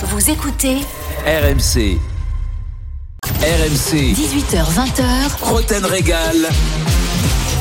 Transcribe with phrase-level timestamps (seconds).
[0.00, 0.76] Vous écoutez
[1.26, 1.98] RMC.
[3.24, 4.14] RMC.
[4.14, 5.42] 18h20h.
[5.42, 6.36] Roten Régal.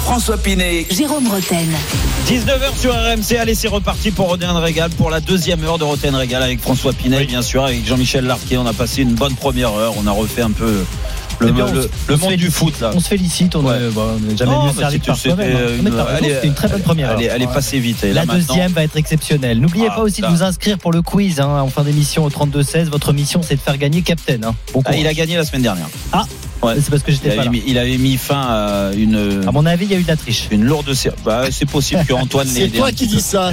[0.03, 0.85] François Pinet.
[0.91, 1.67] Jérôme Roten.
[2.27, 6.13] 19h sur RMC, allez c'est reparti pour Roten Régal pour la deuxième heure de Roten
[6.13, 8.57] Régal avec François Pinet bien sûr, avec Jean-Michel Larquet.
[8.57, 10.85] On a passé une bonne première heure, on a refait un peu
[11.39, 12.91] le, Eh bien, le- monde du foot là.
[12.95, 13.77] On se félicite, on Ouais.
[13.79, 15.47] n'est jamais Non, mieux mais servi c'était- que par soi-même.
[15.51, 16.17] c'était hein.
[16.21, 17.11] une- C'était une très bonne première.
[17.11, 18.03] Elle elle est passée vite.
[18.03, 19.59] La deuxième va être exceptionnelle.
[19.59, 22.29] N'oubliez Ah, pas aussi de vous inscrire pour le quiz hein, en fin d'émission au
[22.29, 22.89] 32-16.
[22.89, 24.37] Votre mission, c'est de faire gagner Captain.
[24.43, 24.55] Hein.
[24.73, 25.87] Bon Ah, il a gagné la semaine dernière.
[26.11, 26.25] Ah,
[26.67, 26.75] Ouais.
[26.81, 27.49] c'est parce que Il j'étais pas avait, là.
[27.51, 30.07] mis, il avait mis fin à une, À mon avis, il y a eu de
[30.07, 30.47] la triche.
[30.51, 30.91] une lourde.
[31.25, 33.51] Bah, c'est possible que Antoine C'est toi qui dis ça.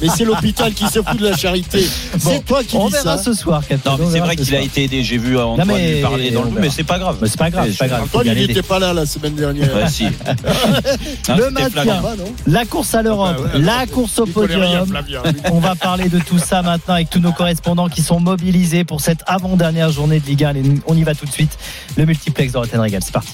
[0.00, 1.86] Mais c'est l'hôpital qui se fout de la charité.
[2.22, 3.22] Bon, C'est toi qui on dis verra ça.
[3.22, 3.92] ce soir, Captain.
[3.92, 5.02] Non, mais On c'est verra vrai qu'il a été aidé.
[5.02, 6.60] J'ai vu Antoine mais lui parler dans on le verra.
[6.60, 7.16] mais c'est pas grave.
[7.26, 8.02] C'est pas grave, c'est pas grave.
[8.04, 9.74] Antoine, il n'était pas là la semaine dernière.
[9.74, 10.06] Ouais, si.
[11.28, 12.02] Ah, Le maintien.
[12.46, 14.86] La course à l'Europe, Ah bah ouais, la course au podium.
[15.52, 19.00] On va parler de tout ça maintenant avec tous nos correspondants qui sont mobilisés pour
[19.00, 20.48] cette avant-dernière journée de Ligue 1.
[20.48, 21.56] Allez, On y va tout de suite.
[21.96, 23.32] Le multiplex de Rotten Regal, c'est parti.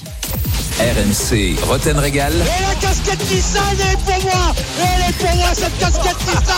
[0.79, 1.57] RMC.
[1.67, 2.33] Roten Régal.
[2.33, 6.55] Et la casquette Nissan elle est pour moi Elle est pour moi cette casquette Nissan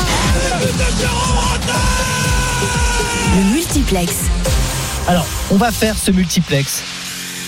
[3.35, 4.13] Le multiplex.
[5.07, 6.83] Alors, on va faire ce multiplex.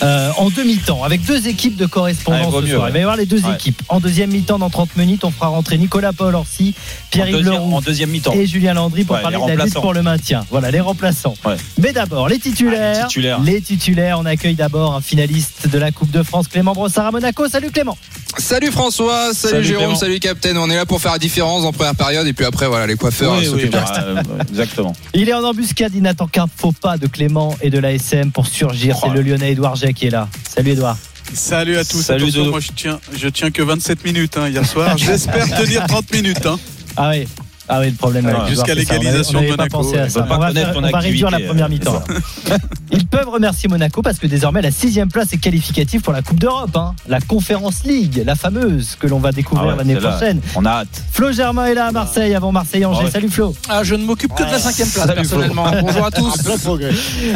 [0.03, 2.83] Euh, en demi-temps, avec deux équipes de correspondants Ouais, vaut ce mieux, soir.
[2.83, 2.89] ouais.
[2.89, 3.53] Il va y avoir les deux Ouais.
[3.55, 3.81] équipes.
[3.89, 6.73] En deuxième mi-temps, dans 30 minutes, on fera rentrer Nicolas Paul Orsi,
[7.09, 8.33] Pierre-Yves Leroux en deuxième mi-temps.
[8.33, 10.45] et Julien Landry pour Ouais, parler de la lutte pour le maintien.
[10.51, 11.35] Voilà, les remplaçants.
[11.79, 12.93] Mais d'abord, les titulaires.
[12.95, 13.39] Ah, les titulaires.
[13.41, 14.19] Les titulaires.
[14.19, 17.47] On accueille d'abord un finaliste de la Coupe de France, Clément Brossard à Monaco.
[17.47, 17.97] Salut Clément.
[18.37, 19.99] Salut François, salut, Salut Jérôme, Clément.
[19.99, 20.55] salut Captain.
[20.57, 22.95] On est là pour faire la différence en première période et puis après voilà les
[22.95, 24.01] coiffeurs Oui, euh, oui, s'occupent du bah, reste.
[24.05, 24.95] euh, exactement.
[25.13, 25.91] Il est en embuscade.
[25.95, 28.97] Il n'attend qu'un faux pas de Clément et de l'ASM pour surgir.
[29.01, 30.27] Oh C'est le Lyonnais Edouard Jay qui est là.
[30.47, 30.97] Salut Edouard.
[31.33, 32.01] Salut à tous.
[32.01, 34.97] Salut, Attention, moi je tiens, je tiens que 27 minutes hein, hier soir.
[34.97, 36.45] J'espère tenir 30 minutes.
[36.45, 36.59] hein.
[36.97, 37.27] Ah oui.
[37.69, 38.25] Ah oui, le problème.
[38.25, 40.09] avec Ouais, Edouard, jusqu'à l'égalisation de pas Monaco, pensé à ouais.
[40.09, 40.19] ça.
[40.19, 42.03] On peut pas On va, faire- on va réduire la activité, première euh, mi-temps.
[42.95, 46.39] Ils peuvent remercier Monaco parce que désormais la sixième place est qualificative pour la Coupe
[46.39, 46.93] d'Europe, hein.
[47.07, 50.39] la Conférence League, la fameuse que l'on va découvrir Ah ouais, l'année prochaine.
[50.55, 51.03] On a hâte.
[51.11, 52.99] Flo Germain est là à Marseille avant Marseille-Angers.
[53.01, 53.11] Ah ouais.
[53.11, 53.55] Salut Flo.
[53.67, 55.39] Ah, je ne m'occupe que de la cinquième place Salut, Flo.
[55.39, 55.65] personnellement.
[55.81, 56.33] Bonjour à tous.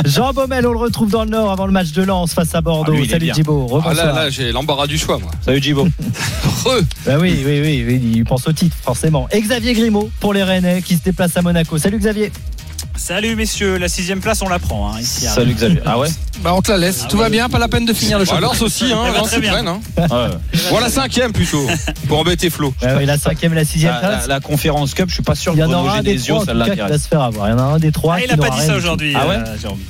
[0.06, 2.62] Jean Baumel, on le retrouve dans le Nord avant le match de Lens face à
[2.62, 2.94] Bordeaux.
[2.96, 3.32] Ah, lui, Salut.
[3.34, 3.82] Djibo.
[3.84, 5.32] Ah là là, j'ai l'embarras du choix moi.
[5.44, 5.88] Salut Djibo.
[6.66, 6.86] Heureux.
[7.06, 9.28] Bah oui, oui, oui, oui, il pense au titre, forcément.
[9.32, 11.78] Et Xavier Grimaud pour les Rennais qui se déplacent à Monaco.
[11.78, 12.32] Salut Xavier.
[13.08, 15.22] Salut messieurs, la sixième place on la prend hein, ici.
[15.28, 15.80] Salut Xavier.
[15.86, 16.10] Ah ouais
[16.42, 17.06] Bah on te la laisse.
[17.08, 18.48] Tout va bien, pas la peine de finir le championnat.
[18.50, 19.54] Alors aussi, hein, Ça va Lens très bien.
[19.54, 19.80] prenne, hein.
[19.98, 20.28] Ouais.
[20.72, 21.66] Voilà cinquième plutôt.
[22.10, 22.74] Pour embêter Flo.
[22.84, 24.28] Ouais, la cinquième et la sixième La, la, place.
[24.28, 27.08] la conférence Cup, je suis pas sûr Il y que Bruno Genesio, ça va se
[27.08, 27.48] faire avoir.
[27.48, 28.76] Il y en a un des trois Ah, qui il a pas dit rien ça
[28.76, 29.14] aujourd'hui.
[29.16, 29.38] Ah ouais.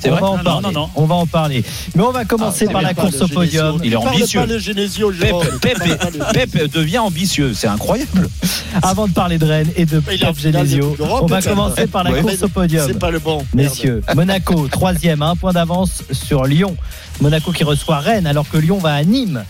[0.00, 0.62] C'est on vrai va en Non, parler.
[0.62, 0.90] non, non, non.
[0.94, 1.64] On va en parler.
[1.96, 3.80] Mais on va commencer Ah, par la course au podium.
[3.82, 4.40] Il est ambitieux.
[4.42, 5.12] pas de Genesio,
[6.32, 8.28] Pep, devient ambitieux, c'est incroyable.
[8.80, 12.12] Avant de parler de Rennes et de Il Pep Genesio, on va commencer par la
[12.22, 12.86] course au podium.
[13.08, 13.46] C'est pas le bon.
[13.54, 16.76] Messieurs, Monaco, troisième, un point d'avance sur Lyon.
[17.22, 19.44] Monaco qui reçoit Rennes alors que Lyon va à Nîmes.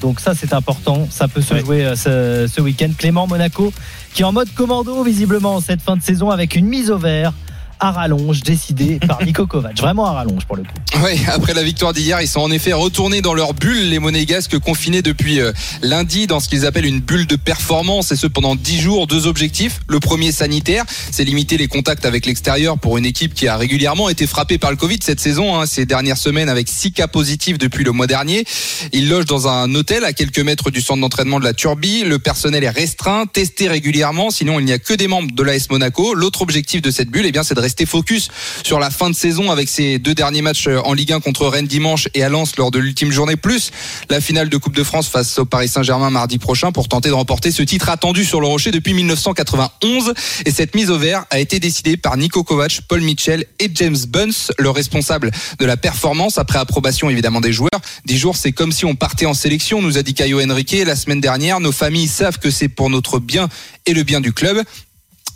[0.00, 1.60] Donc ça c'est important, ça peut se Ouais.
[1.60, 2.90] jouer euh, ce, ce week-end.
[2.96, 3.70] Clément Monaco
[4.14, 6.96] qui est en mode commando visiblement en cette fin de saison avec une mise au
[6.98, 7.32] vert
[7.82, 9.76] à rallonge décidée par Nico Kovac.
[9.76, 10.68] Vraiment à rallonge pour le coup.
[11.04, 14.56] Oui, après la victoire d'hier, ils sont en effet retournés dans leur bulle, les monégasques
[14.60, 18.54] confinés depuis euh, lundi dans ce qu'ils appellent une bulle de performance, et ce pendant
[18.54, 19.06] 10 jours.
[19.08, 19.80] Deux objectifs.
[19.88, 24.08] Le premier sanitaire, c'est limiter les contacts avec l'extérieur pour une équipe qui a régulièrement
[24.08, 27.58] été frappée par le Covid cette saison, hein, ces dernières semaines avec 6 cas positifs
[27.58, 28.44] depuis le mois dernier.
[28.92, 32.04] Ils logent dans un hôtel à quelques mètres du centre d'entraînement de la Turbie.
[32.04, 35.68] Le personnel est restreint, testé régulièrement, sinon il n'y a que des membres de l'AS
[35.68, 36.14] Monaco.
[36.14, 38.28] L'autre objectif de cette bulle, eh bien, c'est de rester focus
[38.62, 41.46] sur la fin de saison avec ces deux derniers matchs euh, en Ligue 1 contre
[41.46, 43.70] Rennes dimanche et à Lens lors de l'ultime journée, plus
[44.10, 47.14] la finale de Coupe de France face au Paris Saint-Germain mardi prochain pour tenter de
[47.14, 50.14] remporter ce titre attendu sur le rocher depuis 1991.
[50.46, 53.96] Et cette mise au vert a été décidée par Nico Kovac, Paul Mitchell et James
[54.08, 57.70] Bunce, le responsable de la performance après approbation évidemment des joueurs.
[58.04, 60.96] Dix jours, c'est comme si on partait en sélection, nous a dit Caio Henrique la
[60.96, 61.60] semaine dernière.
[61.60, 63.48] Nos familles savent que c'est pour notre bien
[63.86, 64.62] et le bien du club.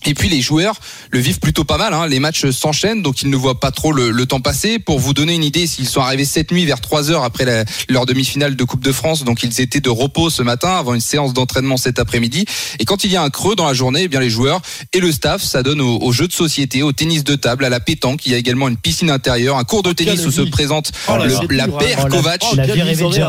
[0.06, 0.76] Et puis les joueurs
[1.10, 1.92] le vivent plutôt pas mal.
[1.92, 2.06] Hein.
[2.06, 4.78] Les matchs s'enchaînent, donc ils ne voient pas trop le, le temps passer.
[4.78, 7.64] Pour vous donner une idée, s'ils sont arrivés cette nuit vers 3 heures après la-
[7.88, 11.00] leur demi-finale de Coupe de France, donc ils étaient de repos ce matin avant une
[11.00, 12.44] séance d'entraînement cet après-midi.
[12.78, 14.60] Et quand il y a un creux dans la journée, eh bien les joueurs
[14.92, 17.80] et le staff s'adonnent aux, aux jeux de société, au tennis de table, à la
[17.80, 18.24] pétanque.
[18.26, 21.16] Il y a également une piscine intérieure, un cours de tennis où se présente Oh
[21.16, 21.68] là, le- c'est la hein.
[21.78, 22.42] paire Oh, la- Kovac.
[22.56, 22.66] la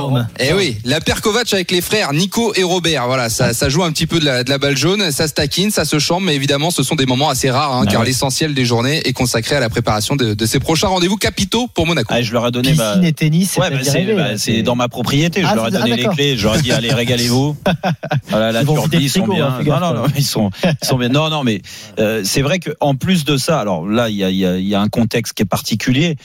[0.03, 0.13] au.
[0.39, 3.07] Eh oui, la paire Kovac avec les frères Nico et Robert.
[3.07, 5.33] Voilà, ça, ça joue un petit peu de la, de la balle jaune, ça se
[5.33, 7.89] taquine, ça se chambre, mais évidemment, évidemment, ce sont des moments assez rares, hein, Ah
[7.91, 8.07] car ouais.
[8.07, 11.87] l'essentiel des journées est consacré à la préparation de, de ces prochains rendez-vous capitaux pour
[11.87, 12.07] Monaco.
[12.13, 12.89] Ah, je leur ai donné ma.
[12.93, 13.77] Piscine et tennis, c'est Ouais, bah,
[14.15, 15.41] bah, dans ma propriété.
[15.41, 16.37] Je Ah, leur ai c'est- ah, donné les clés.
[16.37, 17.55] J'aurais dit allez régalez-vous.
[18.29, 19.47] Voilà, la Ils Turbie, sont bien.
[19.47, 21.09] hein, non, non, non, ils sont, ils sont bien.
[21.09, 21.61] Non, non, mais
[21.99, 24.45] euh, c'est vrai que en plus de ça, alors là, il y a, il y,
[24.45, 26.15] a, il y a un contexte qui est particulier.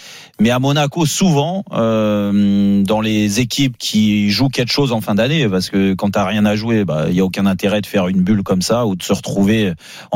[0.40, 5.48] Mais à Monaco, souvent, euh, dans les équipes qui jouent quelque chose en fin d'année,
[5.48, 8.08] parce que quand t'as rien à jouer, bah, il y a aucun intérêt de faire
[8.08, 9.72] une bulle comme ça ou de se retrouver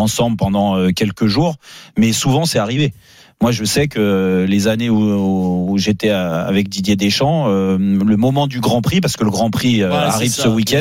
[0.07, 1.57] ensemble pendant euh, quelques jours.
[1.99, 2.95] Mais souvent, c'est arrivé.
[3.43, 8.17] Moi, je sais que les années où, où j'étais à- avec Didier Deschamps, euh, le
[8.17, 10.81] moment du Grand Prix, parce que le Grand Prix euh, arrive ça, ce week-end,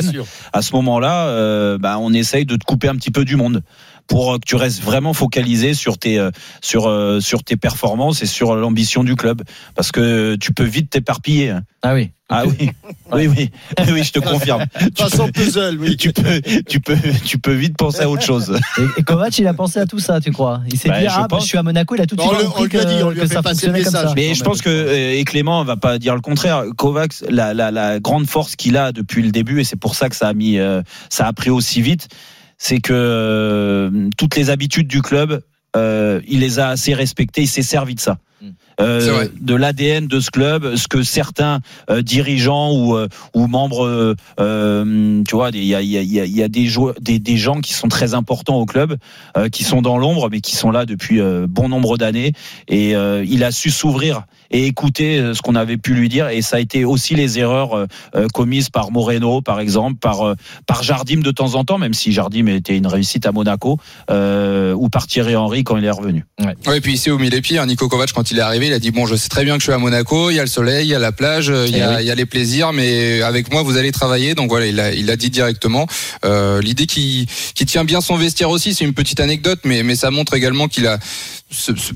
[0.54, 3.62] à ce moment-là, euh, bah, on essaye de te couper un petit peu du monde
[4.06, 6.30] pour que tu restes vraiment focalisé sur tes euh,
[6.62, 9.42] sur euh, sur tes performances et sur l'ambition du club,
[9.74, 11.50] parce que tu peux vite t'éparpiller.
[11.50, 11.62] hein.
[11.82, 12.10] Ah oui.
[12.28, 12.70] Ah oui,
[13.12, 13.50] oui, oui,
[13.92, 14.64] oui, je te confirme.
[14.96, 15.96] Tu Façon peux, puzzle, oui.
[15.96, 18.58] tu peux, tu peux, tu peux vite penser à autre chose.
[18.78, 20.60] Et, et Kovac, il a pensé à tout ça, tu crois?
[20.72, 21.44] Il s'est Bah, dit, je ah, bah, pense.
[21.44, 23.12] je suis à Monaco, il a tout de On suite compris lui a dit, on
[23.14, 24.08] que, ça fonctionnait comme message.
[24.08, 24.14] ça.
[24.16, 26.64] Mais je pense que euh, et Clément va pas dire le contraire.
[26.76, 30.08] Kovacs, la, la, la grande force qu'il a depuis le début, et c'est pour ça
[30.08, 32.08] que ça a mis, euh, ça a pris aussi vite,
[32.58, 35.42] c'est que euh, toutes les habitudes du club,
[35.76, 37.42] euh, il les a assez respectées.
[37.42, 38.18] Il s'est servi de ça.
[38.40, 38.46] Mm.
[38.80, 41.60] Euh, de l'ADN de ce club, ce que certains
[41.90, 46.12] euh, dirigeants ou, euh, ou membres, tu vois, il y a, il y a, il
[46.12, 48.66] y a- il y a des, joueurs, des, des gens qui sont très importants au
[48.66, 48.96] club,
[49.36, 52.32] euh, qui sont dans l'ombre, mais qui sont là depuis euh, bon nombre d'années.
[52.68, 56.28] Et euh, il a su s'ouvrir et écouter euh, ce qu'on avait pu lui dire.
[56.28, 60.26] Et ça a été aussi les erreurs euh, euh, commises par Moreno, par exemple, par
[60.26, 60.34] euh,
[60.66, 63.78] par Jardim de temps en temps, même si Jardim était une réussite à Monaco,
[64.10, 66.24] euh, ou par Thierry Henry quand il est revenu.
[66.66, 68.72] Ouais, et puis ici au mille pieds, hein, Nico Kovac quand il est arrivé, il
[68.72, 70.42] a dit bon, je sais très bien que je suis à Monaco, il y a
[70.42, 72.02] le soleil, il y a la plage, il y Eh a, oui.
[72.02, 74.34] il y a les plaisirs, mais avec moi vous allez travailler.
[74.34, 75.86] Donc voilà, il a, il a dit directement.
[76.24, 79.94] Euh, L'idée qui, qui tient bien son vestiaire aussi, c'est une petite anecdote, mais, mais
[79.96, 80.98] ça montre également qu'il a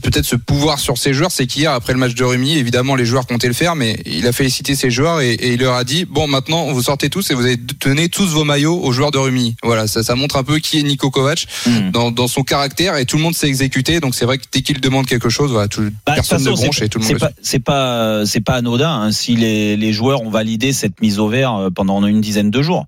[0.03, 1.31] peut-être ce pouvoir sur ses joueurs.
[1.33, 4.27] C'est qu'hier après le match de Rumi, évidemment les joueurs comptaient le faire, mais il
[4.27, 7.31] a félicité ses joueurs et, et il leur a dit bon maintenant vous sortez tous
[7.31, 9.57] et vous allez donner tous vos maillots aux joueurs de Rumi.
[9.63, 11.91] Voilà, ça, ça montre un peu qui est Nico Kovac Mm.
[11.91, 14.01] dans, dans son caractère et tout le monde s'est exécuté.
[14.01, 16.79] Donc c'est vrai que dès qu'il demande quelque chose, voilà, tout, Bah, personne ne bronche
[16.79, 18.25] c'est- et tout le monde c'est pas, fait.
[18.25, 21.71] c'est pas, anodin hein, si les, les joueurs ont validé cette mise au vert euh,
[21.71, 22.87] pendant une dizaine de jours.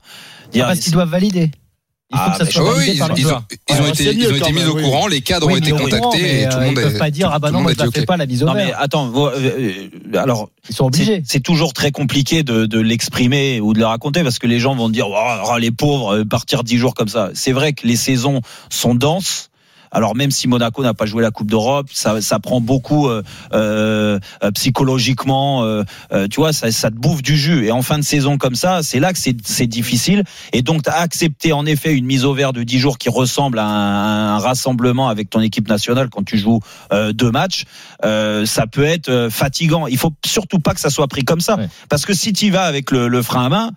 [0.52, 1.50] Dire, Parce qu'ils doivent valider.
[2.12, 3.88] Il faut Ah, que ça mais soit Oui, validé ils, par les ils ont, ils
[3.88, 4.82] été, ils ont mis au oui.
[4.82, 6.98] courant, les cadres Oui, ont été contactés mais, et tout le euh, monde Ils peuvent
[6.98, 8.66] pas dire, ah bah non, moi je la fais pas la mise au non mais
[8.66, 8.76] vert.
[8.80, 9.30] attends, euh,
[10.14, 11.22] euh, alors Ils sont c'est obligés.
[11.26, 14.74] c'est toujours très compliqué de, de l'exprimer ou de le raconter parce que les gens
[14.76, 15.14] vont dire oh,
[15.46, 17.30] oh, les pauvres partir dix jours comme ça.
[17.34, 19.48] C'est vrai que les saisons sont denses.
[19.92, 23.22] Alors même si Monaco n'a pas joué la Coupe d'Europe, ça, ça prend beaucoup euh,
[23.52, 25.64] euh, euh, psychologiquement.
[25.64, 27.66] euh, euh, tu vois, ça, ça te bouffe du jus.
[27.66, 30.24] Et en fin de saison comme ça, c'est là que c'est c'est difficile.
[30.52, 33.58] Et donc t'as accepté en effet une mise au vert de 10 jours qui ressemble
[33.58, 36.60] à un, un rassemblement avec ton équipe nationale quand tu joues
[36.92, 37.64] euh, deux matchs.
[38.04, 39.86] Euh, ça peut être fatigant.
[39.86, 41.68] Il faut surtout pas que ça soit pris comme ça, Ouais.
[41.88, 43.70] parce que si tu vas avec le, le frein à main,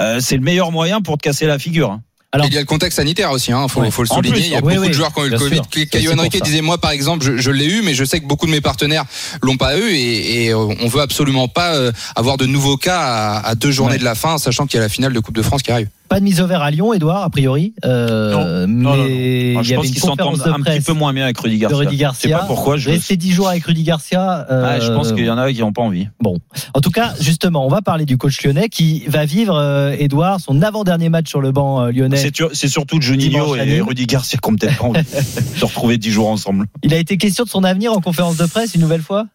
[0.00, 1.90] euh, c'est le meilleur moyen pour te casser la figure.
[1.92, 2.02] hein.
[2.32, 3.90] Alors- il y a le contexte sanitaire aussi, hein, faut, Ouais.
[3.90, 4.30] faut le souligner.
[4.34, 5.56] plus, il y a oui, beaucoup oui, de joueurs qui ont eu le Covid.
[5.56, 5.68] sûr.
[5.70, 6.40] Caio C'est pour Henrique ça.
[6.40, 8.60] disait moi par exemple, je, je l'ai eu, mais je sais que beaucoup de mes
[8.60, 9.04] partenaires
[9.42, 12.98] l'ont pas eu et, et, euh, on veut absolument pas euh, avoir de nouveaux cas
[13.00, 13.98] à, à deux journées Ouais.
[13.98, 15.88] de la fin, sachant qu'il y a la finale de Coupe de France qui arrive.
[16.08, 17.74] Pas de mise au vert à Lyon, Edouard, a priori.
[17.84, 19.04] Euh, Non, non, non.
[19.04, 21.38] mais Moi, il je y pense qu'ils s'entendent de un petit peu moins bien avec
[21.38, 21.76] Rudy Garcia.
[21.78, 22.38] Rudy Je sais Garcia.
[22.38, 22.76] pas pourquoi.
[22.76, 22.90] Je...
[22.90, 24.46] Rester 10 jours avec Rudy Garcia.
[24.50, 26.08] euh, Ah, je pense qu'il y en a qui n'ont pas envie.
[26.20, 26.38] Bon,
[26.74, 30.40] en tout cas, justement, on va parler du coach lyonnais qui va vivre, euh, Edouard,
[30.40, 32.16] son avant-dernier match sur le banc euh, lyonnais.
[32.52, 33.80] C'est surtout Juninho et.
[33.80, 36.66] Rudy Garcia qui ont peut-être pas envie de se retrouver dix jours ensemble.
[36.82, 39.26] Il a été question de son avenir en conférence de presse une nouvelle fois?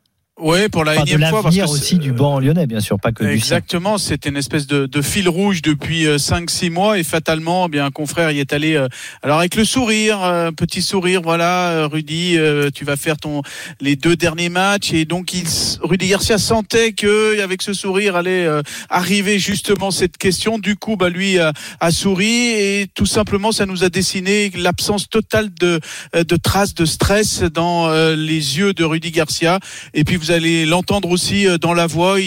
[0.42, 3.00] Ouais, pour la Enfin, énième fois parce que l'avenir aussi du banc lyonnais, bien sûr,
[3.00, 3.30] pas que du.
[3.32, 7.86] Exactement, c'était une espèce de, de fil rouge depuis 5-6 mois et fatalement, eh bien
[7.86, 8.74] un confrère y est allé.
[8.76, 8.88] euh,
[9.22, 13.44] alors avec le sourire, euh, petit sourire, voilà, euh, Rudy, euh, tu vas faire ton
[13.82, 15.44] les deux derniers matchs et donc il,
[15.84, 20.58] Rudy Garcia sentait que avec ce sourire allait euh, arriver justement cette question.
[20.58, 25.08] Du coup, bah lui a, a souri et tout simplement ça nous a dessiné l'absence
[25.08, 25.80] totale de
[26.16, 29.60] euh, de traces de stress dans euh, les yeux de Rudy Garcia.
[29.94, 32.18] Et puis vous allez l'entendre aussi euh, dans la voix.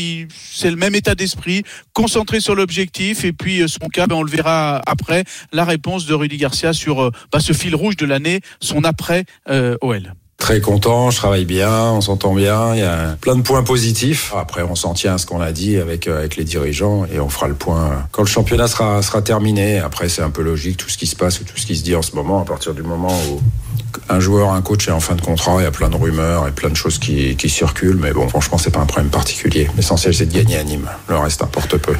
[0.52, 3.24] C'est le même état d'esprit, concentré sur l'objectif.
[3.24, 5.24] Et puis euh, son cas, ben, on le verra après.
[5.52, 9.24] La réponse de Rudy Garcia sur euh, bah, ce fil rouge de l'année, son après
[9.80, 10.14] OL.
[10.44, 14.34] Très content, je travaille bien, on s'entend bien, il y a plein de points positifs.
[14.36, 17.18] Après, on s'en tient à ce qu'on a dit avec, euh, avec les dirigeants et
[17.18, 19.78] on fera le point quand le championnat sera, sera terminé.
[19.78, 21.82] Après, c'est un peu logique tout ce qui se passe ou tout ce qui se
[21.82, 22.42] dit en ce moment.
[22.42, 23.40] À partir du moment où
[24.10, 26.46] un joueur, un coach est en fin de contrat, il y a plein de rumeurs
[26.46, 27.96] et plein de choses qui, qui circulent.
[27.98, 29.70] Mais bon, franchement, c'est pas un problème particulier.
[29.78, 30.90] L'essentiel, c'est de gagner à Nîmes.
[31.08, 31.94] Le reste importe peu.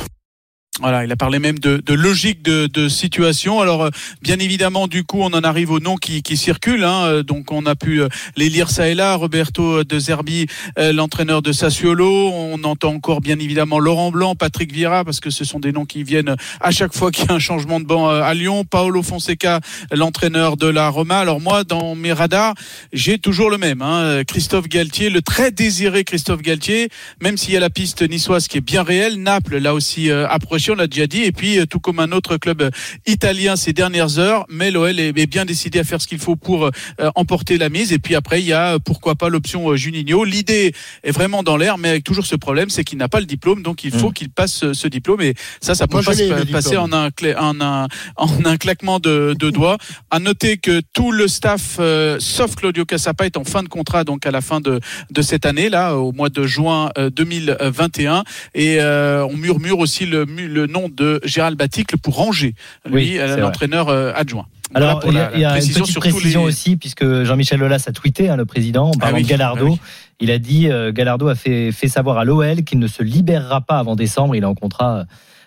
[0.80, 3.60] Voilà, il a parlé même de, de logique de, de situation.
[3.60, 3.90] Alors, euh,
[4.22, 6.82] bien évidemment, du coup, on en arrive aux noms qui, qui circulent.
[6.82, 7.04] Hein.
[7.04, 9.14] Euh, Donc, on a pu euh, les lire ça et là.
[9.14, 12.28] Roberto De Zerbi, l'entraîneur de Sassuolo.
[12.32, 15.84] On entend encore, bien évidemment, Laurent Blanc, Patrick Vieira, parce que ce sont des noms
[15.84, 18.64] qui viennent à chaque fois qu'il y a un changement de banc à Lyon.
[18.64, 19.60] Paolo Fonseca,
[19.92, 21.20] l'entraîneur de la Roma.
[21.20, 22.54] Alors, moi, dans mes radars,
[22.92, 23.80] j'ai toujours le même.
[23.80, 24.24] Hein.
[24.26, 26.88] Christophe Galtier, le très désiré Christophe Galtier,
[27.22, 29.22] même s'il y a la piste niçoise qui est bien réelle.
[29.22, 30.26] Naples, là aussi, euh,
[30.70, 31.22] on l'a déjà dit.
[31.22, 32.70] Et puis, euh, tout comme un autre club euh,
[33.06, 36.36] italien ces dernières heures, mais l'OL est, est bien décidé à faire ce qu'il faut
[36.36, 36.70] pour euh,
[37.14, 37.92] emporter la mise.
[37.92, 40.24] Et puis après, il y a pourquoi pas l'option Juninho.
[40.24, 43.26] L'idée est vraiment dans l'air, mais avec toujours ce problème, c'est qu'il n'a pas le
[43.26, 45.20] diplôme, donc il faut qu'il passe ce, diplôme.
[45.22, 49.34] Et ça, ça peut pas se passer en un, en un, en un claquement de,
[49.38, 49.78] de doigts.
[50.10, 54.04] À noter que tout le staff, euh, sauf Claudio Cassapa, est en fin de contrat,
[54.04, 54.80] donc à la fin de,
[55.10, 58.24] de cette année, là, au mois de juin euh, 2021.
[58.54, 62.54] Et euh, on murmure aussi le, le nom de Gérald Baticle pour Angers,
[62.86, 64.46] lui, Oui, euh, l'entraîneur euh, adjoint.
[64.72, 66.76] Alors, Voilà il y a, il y a la une précision petite précision les- aussi,
[66.76, 69.66] puisque Jean-Michel Aulas a tweeté, hein, le président, en parlant oui, de Gallardo.
[69.66, 69.80] ah oui.
[70.20, 73.60] Il a dit, euh, Gallardo a fait, fait savoir à l'OL qu'il ne se libérera
[73.60, 74.34] pas avant décembre.
[74.36, 75.04] Il est en contrat euh,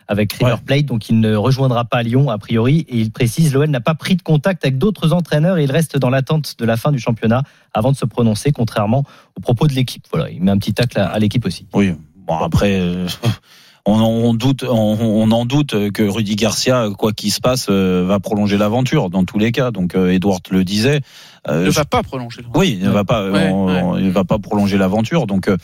[0.10, 0.58] avec River Ouais.
[0.66, 2.86] Plate, donc il ne rejoindra pas Lyon, a priori.
[2.90, 5.98] Et il précise, l'OL n'a pas pris de contact avec d'autres entraîneurs et il reste
[5.98, 9.04] dans l'attente de la fin du championnat avant de se prononcer, contrairement
[9.36, 10.06] aux propos de l'équipe.
[10.12, 11.66] Voilà, il met un petit tacle à, à l'équipe aussi.
[11.74, 11.94] Oui.
[12.28, 13.08] Bon après, euh,
[13.88, 18.06] on, on doute, on, on en doute que Rudy Garcia, quoi qu'il se passe, euh,
[18.08, 19.72] va prolonger l'aventure dans tous les cas.
[19.72, 21.02] Donc euh, Edouard le disait.
[21.48, 22.42] euh, ne va pas prolonger.
[22.56, 23.82] oui, il ne va pas, Ouais, on- ouais.
[23.82, 25.26] on- il va pas prolonger l'aventure.
[25.28, 25.58] Donc, euh,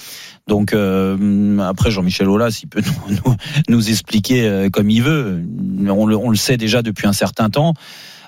[0.48, 3.36] donc euh, après Jean-Michel Aulas, il peut nous, nous,
[3.70, 5.44] nous expliquer comme il veut.
[5.90, 7.74] On le, on le sait déjà depuis un certain temps.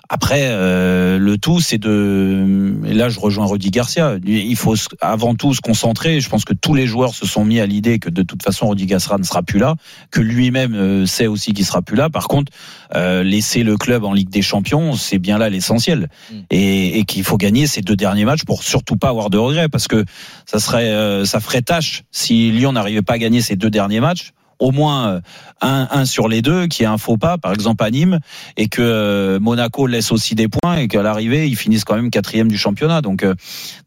[0.09, 2.75] Après, euh, le tout, c'est de.
[2.85, 4.17] Et là, je rejoins Rudy Garcia.
[4.25, 6.19] Il faut avant tout se concentrer.
[6.19, 8.69] Je pense que tous les joueurs se sont mis à l'idée que de toute façon,
[8.69, 9.75] Rudy Garcia ne sera plus là,
[10.11, 12.09] que lui-même euh, sait aussi qu'il sera plus là.
[12.09, 12.51] Par contre,
[12.95, 16.09] euh, laisser le club en Ligue des Champions, c'est bien là l'essentiel.
[16.51, 19.69] Et, et qu'il faut gagner ces deux derniers matchs pour surtout pas avoir de regrets,
[19.69, 20.05] parce que
[20.45, 24.01] ça serait, euh, ça ferait tâche si Lyon n'arrivait pas à gagner ces deux derniers
[24.01, 25.21] matchs au moins euh,
[25.61, 28.19] un, un sur les deux qui est un faux pas, par exemple à Nîmes,
[28.57, 32.09] et que euh, Monaco laisse aussi des points et qu'à l'arrivée ils finissent quand même
[32.09, 33.01] quatrième du championnat.
[33.01, 33.33] Donc, euh,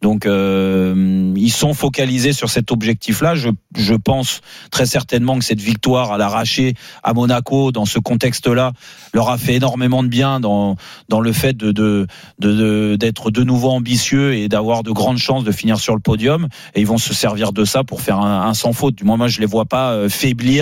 [0.02, 3.34] donc ils sont focalisés sur cet objectif-là.
[3.34, 8.72] Je, je pense très certainement que cette victoire à l'arraché à Monaco dans ce contexte-là
[9.14, 10.76] leur a fait énormément de bien dans
[11.08, 12.06] dans le fait de de
[12.38, 16.00] de- de- d'être de, nouveau ambitieux et d'avoir de grandes chances de finir sur le
[16.00, 16.48] podium.
[16.74, 18.94] Et ils vont se servir de ça pour faire un, sans faute.
[18.94, 20.57] Du moins, moi, je les vois pas faiblir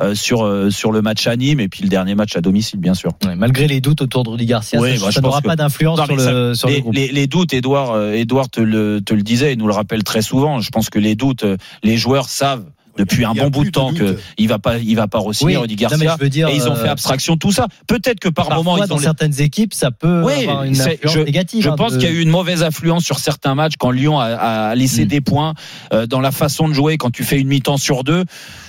[0.00, 2.80] euh, sur euh, sur le match à Nîmes et puis le dernier match à domicile,
[2.80, 3.12] bien sûr.
[3.24, 5.56] Ouais, malgré les doutes autour de Rudy Garcia, Oui, ça, bah, ça n'aura que- pas
[5.56, 6.94] d'influence sur le, sur le les, groupe.
[6.94, 10.02] les- les doutes, Edouard, euh, Edouard te le, te le disait, il nous le rappelle
[10.04, 10.60] très souvent.
[10.60, 12.64] Je pense que les doutes, euh, les joueurs savent
[12.96, 14.18] depuis un bon bout de temps de que doute.
[14.38, 16.16] il va pas, il va pas re-signer Oui, Rudy non, mais Garcia.
[16.18, 17.68] je veux dire, et ils ont fait abstraction de tout ça.
[17.86, 20.64] Peut-être que par Parfois, moment ils dans ont les- certaines équipes, ça peut Oui, avoir
[20.64, 21.62] une influence je- négative.
[21.62, 23.92] Je hein, pense de- qu'il y a eu une mauvaise influence sur certains matchs quand
[23.92, 24.24] Lyon a,
[24.70, 25.08] a laissé Mm.
[25.08, 25.54] des points
[25.92, 26.96] euh, dans la façon de jouer.
[26.96, 28.24] Quand tu fais une mi-temps sur deux,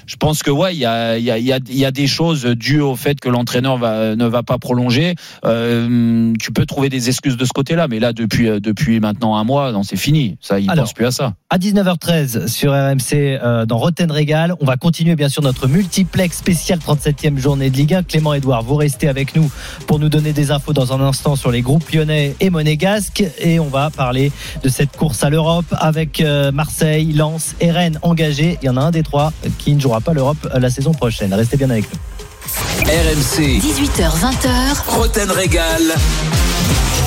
[0.10, 1.86] je pense que ouais, il y a, il y, a, il y, a, il y
[1.86, 5.14] a des choses dues au fait que l'entraîneur va, ne va pas prolonger.
[5.46, 9.36] Euh, tu peux trouver des excuses de ce côté-là, mais là depuis euh, depuis maintenant
[9.36, 10.38] un mois, non, c'est fini.
[10.42, 11.36] Ça, il Alors, pense plus à ça.
[11.52, 16.38] À 19h13 sur RMC euh, dans Roten Régal, on va continuer bien sûr notre multiplex
[16.38, 18.02] spécial 37e journée de Ligue 1.
[18.02, 19.52] Clément Edouard, vous restez avec nous
[19.86, 23.60] pour nous donner des infos dans un instant sur les groupes lyonnais et monégasques et
[23.60, 24.32] on va parler
[24.64, 28.58] de cette course à l'Europe avec euh, Marseille, Lens et Rennes engagés.
[28.64, 31.34] Il y en a un des trois qui ne jouera pas l'Europe la saison prochaine.
[31.34, 32.00] Restez bien avec nous.
[32.86, 35.96] RMC, 18h20h, Roten Régal.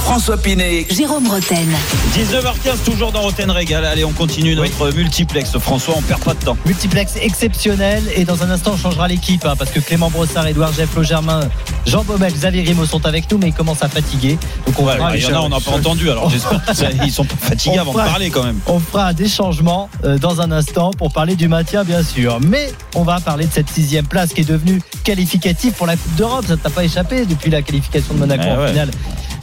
[0.05, 1.69] François Pinet, Jérôme Roten.
[2.15, 3.85] 19h15 toujours dans Roten Régal.
[3.85, 5.57] Allez, on continue notre multiplex.
[5.59, 6.57] François, on perd pas de temps.
[6.67, 10.73] Multiplex exceptionnel et dans un instant on changera l'équipe hein, parce que Clément Brossard, Edouard
[10.75, 11.41] Jeff, Germain,
[11.87, 14.39] Jean Baumel, Xavier Grimaud sont avec nous mais ils commencent à fatiguer.
[14.67, 16.11] Donc on Ouais, fera- il y en a, on n'a pas entendu.
[16.11, 16.63] Alors j'espère
[17.01, 18.59] qu'ils sont pas fatigués On avant de parler quand même.
[18.67, 22.39] On fera des changements euh, dans un instant pour parler du maintien, bien sûr.
[22.41, 26.15] Mais on va parler de cette sixième place qui est devenue qualificative pour la Coupe
[26.17, 26.45] d'Europe.
[26.47, 28.69] Ça ne t'a pas échappé depuis la qualification de Monaco Eh en ouais.
[28.69, 28.91] finale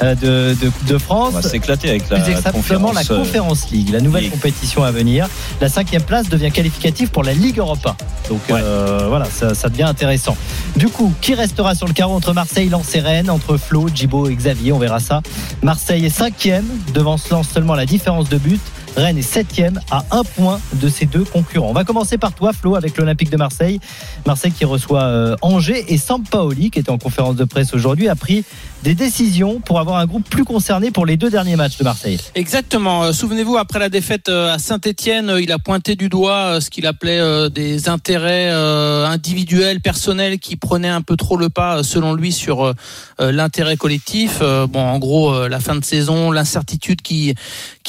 [0.02, 1.30] de, de Coupe de France.
[1.36, 3.12] On va s'éclater avec la Plus exactement la conférence.
[3.12, 5.28] euh, Conférence League, la nouvelle compétition à venir.
[5.62, 7.96] La cinquième place devient qualificative pour la Ligue Europa.
[8.30, 8.60] Donc Ouais.
[8.64, 10.36] euh, voilà, ça, ça devient intéressant.
[10.76, 14.30] Du coup, qui restera sur le carreau entre Marseille, Lens et Rennes, entre Flo, Djibo
[14.30, 15.22] et Xavier On verra ça.
[15.64, 18.62] Marseille est cinquième, devant Lens seulement la différence de but.
[18.96, 21.70] Rennes est septième à un point de ses deux concurrents.
[21.70, 23.80] On va commencer par toi, Flo, avec l'Olympique de Marseille.
[24.26, 28.16] Marseille qui reçoit euh, Angers et Sampaoli, qui était en conférence de presse aujourd'hui, a
[28.16, 28.44] pris
[28.84, 32.20] des décisions pour avoir un groupe plus concerné pour les deux derniers matchs de Marseille.
[32.36, 33.04] Exactement.
[33.04, 36.86] Euh, Souvenez-vous, après la défaite euh, à Saint-Etienne, il a pointé du doigt ce qu'il
[36.86, 42.74] appelait des intérêts individuels, personnels, qui prenaient un peu trop le pas, selon lui, sur
[43.20, 44.40] l'intérêt collectif.
[44.40, 47.36] Bon, en gros, la fin de saison, l'incertitude qui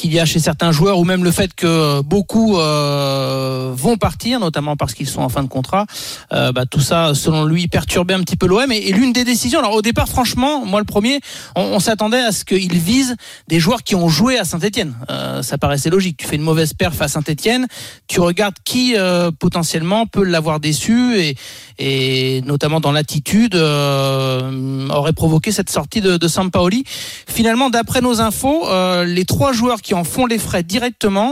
[0.01, 4.39] qu'il y a chez certains joueurs, ou même le fait que beaucoup euh, vont partir,
[4.39, 5.87] notamment parce qu'ils sont en fin de contrat.
[6.31, 8.71] Euh, bah, tout ça, selon lui, perturbait un petit peu l'OM.
[8.71, 11.19] Et, l'une des décisions, alors au départ, franchement, moi le premier,
[11.55, 13.15] on, s'attendait à ce qu'il vise
[13.47, 14.93] des joueurs qui ont joué à Saint-Etienne.
[15.09, 16.17] Euh, ça paraissait logique.
[16.17, 17.65] Tu fais une mauvaise perf à Saint-Etienne,
[18.07, 18.93] tu regardes qui
[19.39, 21.35] potentiellement peut l'avoir déçu
[21.79, 26.83] et, notamment dans l'attitude aurait provoqué cette sortie de, de Sampaoli.
[27.27, 28.67] Finalement, d'après nos infos,
[29.03, 30.80] les trois joueurs qui en font les frais directement,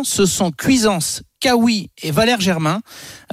[0.04, 2.82] ce sont Cuisance, Kawi et Valère Germain,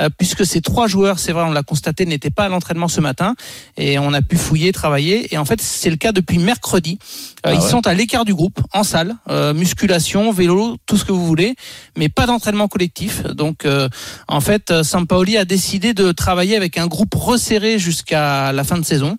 [0.01, 3.01] euh, puisque ces trois joueurs, c'est vrai, on l'a constaté, n'étaient pas à l'entraînement ce
[3.01, 3.35] matin,
[3.77, 6.99] et on a pu fouiller, travailler, et en fait c'est le cas depuis mercredi.
[7.01, 7.69] Euh, Ah ils ouais.
[7.69, 11.57] sont à l'écart du groupe, en salle, euh, musculation, vélo, tout ce que vous voulez,
[11.97, 13.25] mais pas d'entraînement collectif.
[13.25, 13.89] Donc euh,
[14.29, 18.85] en fait, Sampaoli a décidé de travailler avec un groupe resserré jusqu'à la fin de
[18.85, 19.17] saison.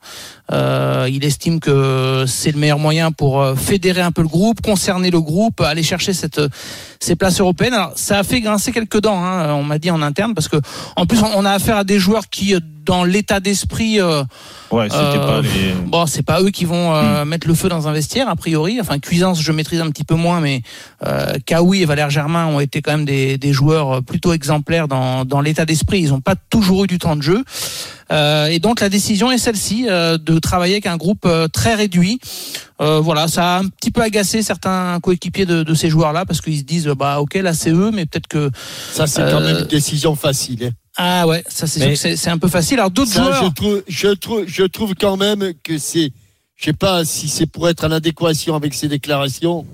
[0.51, 4.61] Euh, il estime que c'est le meilleur moyen pour euh, fédérer un peu le groupe,
[4.61, 6.41] concerner le groupe, aller chercher cette
[6.99, 7.73] ces places européennes.
[7.73, 10.57] Alors ça a fait grincer quelques dents, hein, on m'a dit en interne, parce que
[10.95, 14.23] en plus on a affaire à des joueurs qui, euh, dans l'état d'esprit, euh,
[14.71, 15.73] Ouais, c'était euh, pas les.
[15.85, 18.79] Bon, c'est pas eux qui vont euh, mettre le feu dans un vestiaire, a priori.
[18.81, 20.61] Enfin, Cuisance, je maîtrise un petit peu moins, mais
[21.05, 25.23] euh, Kawi et Valère Germain ont été quand même des, des joueurs plutôt exemplaires dans,
[25.23, 26.01] dans l'état d'esprit.
[26.01, 27.43] Ils n'ont pas toujours eu du temps de jeu.
[28.11, 31.75] Euh, et donc, la décision est celle-ci, euh, de travailler avec un groupe euh, très
[31.75, 32.19] réduit.
[32.81, 36.41] Euh, voilà, ça a un petit peu agacé certains coéquipiers de, de ces joueurs-là, parce
[36.41, 38.51] qu'ils se disent, bah ok, là c'est eux, mais peut-être que...
[38.93, 40.73] Ça, c'est quand même une décision facile.
[40.97, 42.79] Ah ouais, ça c'est Mais- sûr que c'est- c'est un peu facile.
[42.79, 43.43] Alors d'autres Ça, joueurs...
[43.45, 46.11] je, trouve, je, trouve, je trouve quand même que c'est.
[46.55, 49.65] Je sais pas si c'est pour être en adéquation avec ses déclarations.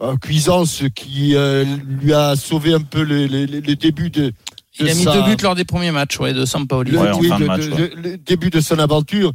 [0.00, 1.64] Euh, Cuisance qui euh,
[2.00, 4.32] lui a sauvé un peu le, le- le- début de.
[4.78, 6.92] Il de a mis sa- deux buts lors des premiers matchs ouais, de Sampaoli.
[6.92, 7.90] le, Ouais, oui, de le- match, le- ouais.
[7.96, 9.32] le début de son aventure.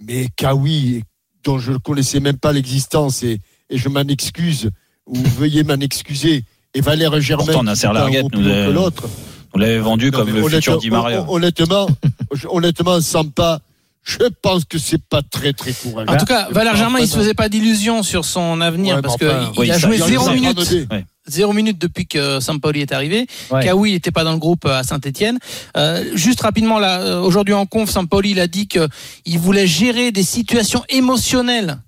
[0.00, 1.02] Mais Kawi,
[1.42, 4.70] dont je ne connaissais même pas l'existence, et, et je m'en excuse,
[5.06, 7.80] ou veuillez m'en excuser, et Valère Germain, Pourtant, qui
[8.16, 9.08] est un nous que l'autre.
[9.56, 11.22] On l'avait vendu Non, comme le futur honnêtement- Di Maria.
[11.22, 11.86] hon- Honnêtement,
[12.32, 13.60] je- honnêtement, Sampa,
[14.02, 16.10] je pense que c'est pas très très courageux.
[16.10, 18.96] En tout cas, Je Valère Germain, pas il se faisait pas d'illusions sur son avenir
[18.96, 20.58] Ouais, parce mais enfin, que oui, il a joué zéro minute,
[20.90, 21.04] Ouais.
[21.26, 23.26] zéro minute depuis que Sampaoli est arrivé.
[23.50, 23.64] Ouais.
[23.64, 25.38] Kawi n'était pas dans le groupe à Saint-Etienne.
[26.14, 28.86] juste rapidement, là, euh, aujourd'hui en conf, Sampaoli il a dit que
[29.24, 31.78] il voulait gérer des situations émotionnelles.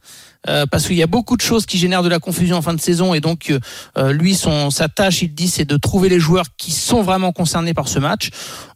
[0.48, 2.72] Euh, parce qu'il y a beaucoup de choses qui génèrent de la confusion en fin
[2.72, 3.52] de saison et donc
[3.96, 7.32] euh, lui son sa tâche il dit c'est de trouver les joueurs qui sont vraiment
[7.32, 8.30] concernés par ce match.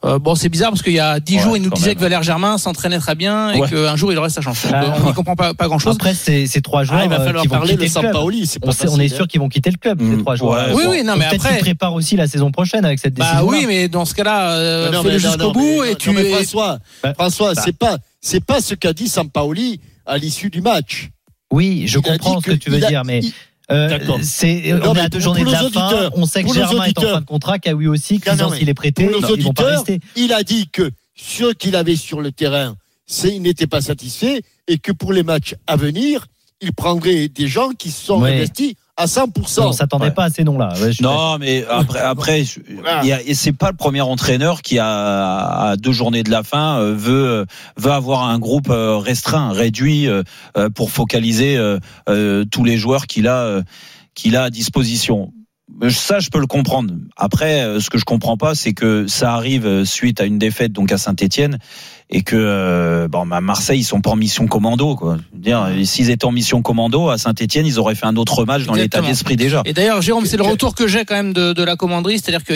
[0.04, 1.94] Euh, bon c'est bizarre parce qu'il y a dix Ouais, jours il nous disait même.
[1.96, 3.68] que Valère Germain s'entraînait très bien et Ouais.
[3.70, 4.66] qu'un jour il aurait sa chance.
[4.72, 5.94] Ah, euh, on n'y comprend pas, pas grand chose.
[5.94, 7.86] Après, ces, ces trois joueurs Ah, il va euh, falloir qui vont parler de.
[7.86, 10.20] Sampaoli, c'est On, sait- on facile, est sûr qu'ils vont quitter le club, ces Mm.
[10.20, 10.66] trois joueurs.
[10.68, 10.90] Ouais, Oui, bon.
[10.90, 11.38] oui, non, mais après.
[11.50, 13.48] qu'ils préparent aussi la saison prochaine avec cette Bah décision.
[13.48, 16.78] oui, mais dans ce cas-là, euh, Mais non, fais-le jusqu'au non, bout et tu François,
[17.04, 17.62] Bah, François, bah.
[17.64, 21.10] c'est pas c'est pas ce qu'a dit Sampaoli à l'issue du match.
[21.52, 23.32] Oui, je Il a comprends ce que tu veux a- dire, mais il-
[23.70, 26.10] euh, c'est on à deux journées de la fin.
[26.14, 28.58] On sait que Germain est en fin de contrat, Kawi aussi, Non, non, Cuisance mais
[28.62, 30.00] il est prêté, ils vont pas rester.
[30.16, 32.74] il a dit que ce qu'il avait sur le terrain,
[33.06, 36.26] c'est il n'était pas satisfait et que pour les matchs à venir,
[36.60, 38.32] il prendrait des gens qui se sont Ouais.
[38.34, 39.62] investis à 100%.
[39.68, 40.10] On s'attendait Ouais.
[40.10, 40.68] pas à ces noms-là.
[40.80, 43.00] Ouais, Non, mais après, après, je- Voilà.
[43.02, 44.88] il y a- et c'est pas le premier entraîneur qui a
[45.70, 47.46] à deux journées de la fin euh, veut
[47.78, 50.22] veut avoir un groupe euh, restreint, réduit euh,
[50.74, 51.78] pour focaliser euh,
[52.08, 53.62] euh, tous les joueurs qu'il a euh,
[54.14, 55.32] qu'il a à disposition.
[55.88, 56.92] Ça, je peux le comprendre.
[57.16, 60.92] Après, ce que je comprends pas, c'est que ça arrive suite à une défaite donc
[60.92, 61.56] à Saint-Étienne
[62.14, 64.94] et que euh, bon, à Marseille, ils sont pas en mission commando.
[64.96, 65.16] Quoi.
[65.32, 68.44] Je veux dire, s'ils étaient en mission commando à Saint-Étienne, ils auraient fait un autre
[68.44, 69.62] match dans l'état d'esprit déjà.
[69.64, 72.44] Et d'ailleurs, Jérôme, c'est le retour que j'ai quand même de, de la commanderie, c'est-à-dire
[72.44, 72.52] que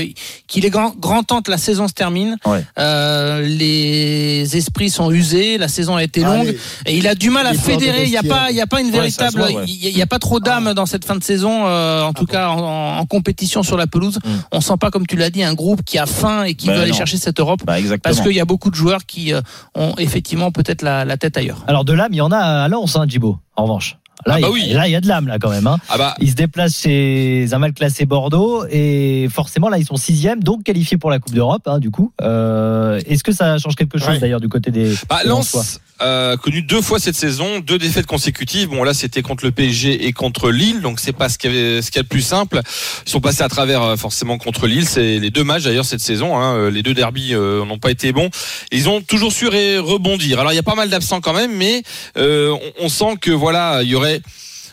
[0.47, 2.37] qu'il est grand, grand temps que la saison se termine.
[2.45, 2.63] Ouais.
[2.79, 3.41] Euh,
[3.87, 7.47] les esprits sont usés, la saison a été longue Allez, et il a du mal
[7.47, 8.05] à fédérer.
[8.05, 9.65] Il n'y a pas, il y a pas une Ouais, véritable, voit, ouais.
[9.67, 12.03] il y a- il y a pas trop d'âme dans cette fin de saison, euh,
[12.03, 14.19] en tout cas en, en compétition sur la pelouse.
[14.25, 14.29] Mm.
[14.53, 16.75] On sent pas, comme tu l'as dit, un groupe qui a faim et qui Ben
[16.77, 17.61] veut aller chercher cette Europe.
[17.65, 18.15] Bah, exactement.
[18.15, 19.41] Parce qu'il y a beaucoup de joueurs qui euh,
[19.75, 21.65] ont effectivement peut-être la, la tête ailleurs.
[21.67, 23.97] Alors de l'âme, il y en a à Lens, hein, Djibo, en revanche.
[24.25, 24.73] Là, Ah bah il, oui.
[24.73, 25.67] là, il y a de l'âme là quand même.
[25.67, 25.77] Hein.
[25.91, 29.97] Ah bah, Ils se déplacent chez un mal classé Bordeaux et forcément là ils sont
[29.97, 31.63] sixième, donc qualifiés pour la Coupe d'Europe.
[31.67, 34.19] Hein, du coup, Euh, est-ce que ça change quelque chose Ouais.
[34.19, 38.69] d'ailleurs du côté des bah, Lens, euh, connu deux fois cette saison, deux défaites consécutives.
[38.69, 41.79] Bon là c'était contre le PSG et contre Lille, donc c'est pas ce qu'il y
[41.79, 42.61] a de plus simple.
[43.07, 44.87] Ils sont passés à travers euh, forcément contre Lille.
[44.87, 46.37] C'est les deux matchs d'ailleurs cette saison.
[46.37, 48.31] Hein, euh, les deux derbies euh, n'ont pas été bons.
[48.73, 50.41] Ils ont toujours su rebondir.
[50.41, 51.83] Alors il y a pas mal d'absents quand même, mais
[52.17, 54.21] euh, on, sent que voilà il y aurait.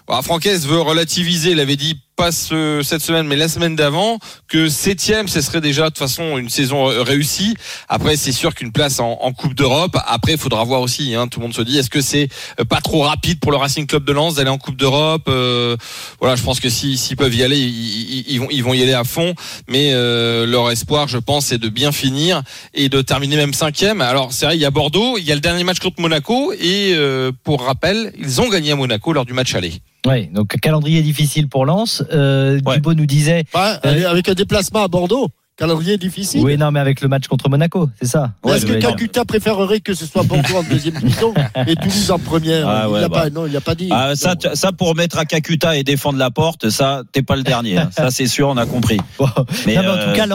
[0.07, 1.51] Voilà, Francaise veut relativiser.
[1.51, 5.61] Il avait dit pas ce- cette semaine, mais la semaine d'avant, que septième, ce serait
[5.61, 7.55] déjà de toute façon une saison euh, réussie.
[7.89, 9.97] Après, c'est sûr qu'une place en, en Coupe d'Europe.
[10.07, 11.15] Après, il faudra voir aussi.
[11.15, 13.57] Hein, tout le monde se dit, est-ce que c'est euh, pas trop rapide pour le
[13.57, 15.75] Racing Club de Lens d'aller en Coupe d'Europe Euh,
[16.19, 18.93] Voilà, je pense que si- s'ils peuvent y aller, ils vont, ils vont y aller
[18.93, 19.33] à fond.
[19.67, 24.01] Mais euh, leur espoir, je pense, c'est de bien finir et de terminer même cinquième.
[24.01, 26.53] Alors, c'est vrai, il y a Bordeaux, il y a le dernier match contre Monaco
[26.53, 29.73] et euh, pour rappel, ils ont gagné à Monaco lors du match aller.
[30.05, 32.02] Oui, donc calendrier difficile pour Lens.
[32.11, 33.43] Euh, Thibaut nous disait.
[33.53, 36.41] Ouais, Euh, avec un déplacement à Bordeaux, calendrier difficile.
[36.43, 38.31] Oui, non, mais avec le match contre Monaco, c'est ça.
[38.43, 38.73] Ouais, Est-ce que.
[38.73, 41.33] Kakuta préférerait que ce soit Bordeaux en deuxième division
[41.67, 42.67] et Toulouse en première?
[42.67, 43.21] Ah Il ouais, l'a bah.
[43.23, 43.89] pas, non, il a pas dit.
[43.91, 47.77] Ah, ça, pour mettre à Kakuta et défendre la porte, ça t'es pas le dernier.
[47.77, 47.89] hein.
[47.95, 48.97] Ça c'est sûr, on a compris.
[49.67, 50.25] Mais, Non, mais en euh, tout cas,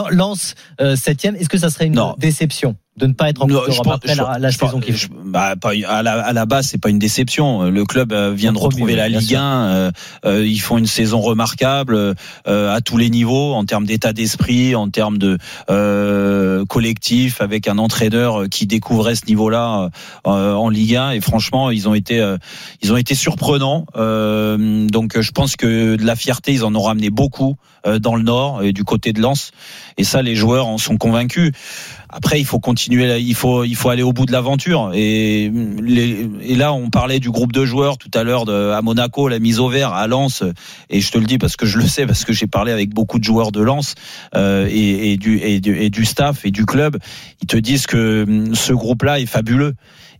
[0.81, 1.35] euh, septième.
[1.35, 2.15] Est-ce que ça serait une Non.
[2.17, 2.75] déception?
[2.99, 5.07] De ne pas être en Coupe d'Europe après la, je- la je saison qui je-
[5.25, 7.69] bah, pas- à, la, à la base, c'est pas une déception.
[7.69, 9.39] Le club euh, vient de retrouver la Ligue sûr.
[9.39, 9.65] 1.
[9.69, 9.91] euh,
[10.25, 11.95] euh, ils font une saison remarquable
[12.47, 15.37] euh, à tous les niveaux, en termes d'état d'esprit, en termes de
[15.69, 19.89] euh, collectif, avec un entraîneur qui découvrait ce niveau-là
[20.27, 21.11] euh, en Ligue 1.
[21.11, 22.37] Et franchement, ils ont été, euh,
[22.81, 23.85] ils ont été surprenants.
[23.95, 27.99] Euh, donc, euh, je pense que de la fierté, ils en ont ramené beaucoup euh,
[27.99, 29.51] dans le Nord et du côté de Lens.
[29.97, 31.51] Et ça, les joueurs en sont convaincus.
[32.09, 34.91] Après, il faut continuer, il faut, il faut aller au bout de l'aventure.
[34.95, 39.37] Et, et là, on parlait du groupe de joueurs tout à l'heure à Monaco, la
[39.37, 40.43] mise au vert, à Lens.
[40.89, 42.93] Et je te le dis parce que je le sais, parce que j'ai parlé avec
[42.93, 43.93] beaucoup de joueurs de Lens
[44.35, 46.97] euh, et, et du, et, du, et du staff et du club.
[47.41, 49.75] Ils te disent que hum, ce groupe-là est fabuleux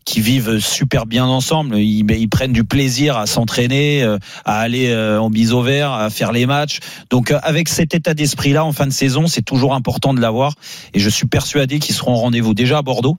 [0.09, 1.77] qui vivent super bien ensemble.
[1.77, 5.91] Ils, ils prennent du plaisir à s'entraîner, euh, à aller euh, en bise au vert,
[5.91, 6.79] à faire les matchs.
[7.11, 10.55] Donc euh, avec cet état d'esprit-là en fin de saison, c'est toujours important de l'avoir.
[10.95, 13.17] Et je suis persuadé qu'ils seront au rendez-vous déjà à Bordeaux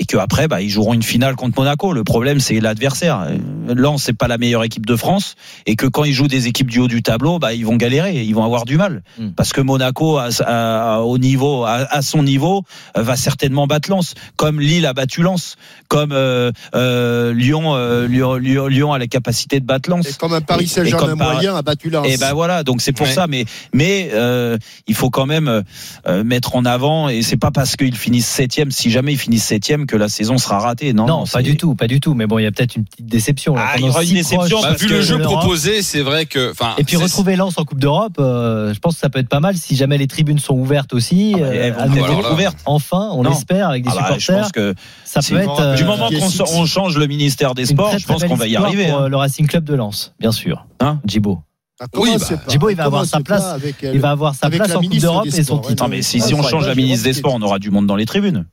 [0.00, 1.92] et qu'après, bah, ils joueront une finale contre Monaco.
[1.92, 3.26] Le problème, c'est l'adversaire.
[3.66, 5.34] Lens, c'est pas la meilleure équipe de France
[5.66, 8.22] et que quand ils jouent des équipes du haut du tableau, bah, ils vont galérer,
[8.22, 9.30] ils vont avoir du mal Mm.
[9.30, 12.62] parce que Monaco, à, à- au niveau, à, son niveau,
[12.94, 15.56] va certainement battre Lens, comme Lille a battu Lens,
[15.88, 20.06] comme euh, euh, Lyon, euh, Lyon, Lyon, Lyon a la capacité de battre Lens.
[20.08, 22.06] Et comme un Paris Saint-Germain moyen a battu Lens.
[22.08, 23.12] et ben voilà, donc c'est pour Ouais.
[23.12, 23.26] ça.
[23.26, 25.62] Mais mais euh, il faut quand même
[26.06, 29.44] euh, mettre en avant et c'est pas parce qu'ils finissent septième, si jamais ils finissent
[29.44, 30.92] septième, que la saison sera ratée.
[30.92, 32.14] Non, Non, pas du tout, pas du tout.
[32.14, 33.54] Mais bon, il y a peut-être une petite déception.
[33.54, 33.64] là.
[33.68, 36.52] Ah, il y aura une déception, Bah, vu le jeu proposé, c'est vrai que.
[36.78, 39.40] Et puis retrouver Lens en Coupe d'Europe, euh, je pense que ça peut être pas
[39.40, 41.32] mal si jamais les tribunes sont ouvertes aussi.
[41.36, 42.04] Ah bah, euh, elles vont à nouveau.
[42.04, 42.58] alors là- ouvertes.
[42.66, 43.30] Enfin, on Non.
[43.30, 44.42] l'espère avec des Ah bah, je supporters.
[44.42, 44.74] pense que
[45.08, 47.98] ça c'est- peut être euh, du moment qu'on six- change le ministère des Sports, très,
[47.98, 48.86] je pense qu'on va y arriver.
[48.88, 49.04] pour hein.
[49.04, 50.66] euh, le Racing Club de Lens, bien sûr.
[50.80, 51.00] Hein?
[51.06, 51.40] Djibo.
[51.80, 52.36] Ah, Oui, bah.
[52.48, 53.44] Djibo, il va avoir sa place.
[53.44, 55.82] avec, Il va avoir sa place la en Coupe d'Europe et son titre.
[55.84, 57.94] Non mais si, si on change la ministre des Sports, on aura du monde dans
[57.96, 58.46] les tribunes.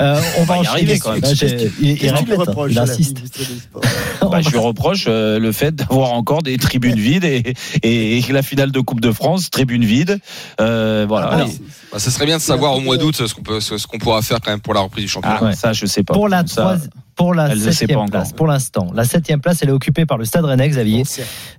[0.00, 0.68] Euh, on va y enchaîner.
[0.68, 1.22] arriver, quand même.
[1.34, 3.18] J'ai- il, hein, insiste.
[4.30, 8.42] Bah, je lui reproche euh, le fait d'avoir encore des tribunes vides et, et, la
[8.42, 10.18] finale de Coupe de France, tribune vide.
[10.60, 11.30] Euh, voilà.
[11.32, 11.60] Ah, c'est-
[11.92, 14.40] bah, ça serait bien de savoir au mois d'août ce qu'on ce ce pourra faire
[14.40, 15.38] quand même pour la reprise du championnat.
[15.40, 15.54] ah, Ouais.
[15.54, 16.12] ça je sais pas.
[16.14, 18.10] Pour la, Ça, troisi- pour la elle septième encore.
[18.10, 21.02] place, pour l'instant, la septième place, elle est occupée par le Stade Rennais, Xavier.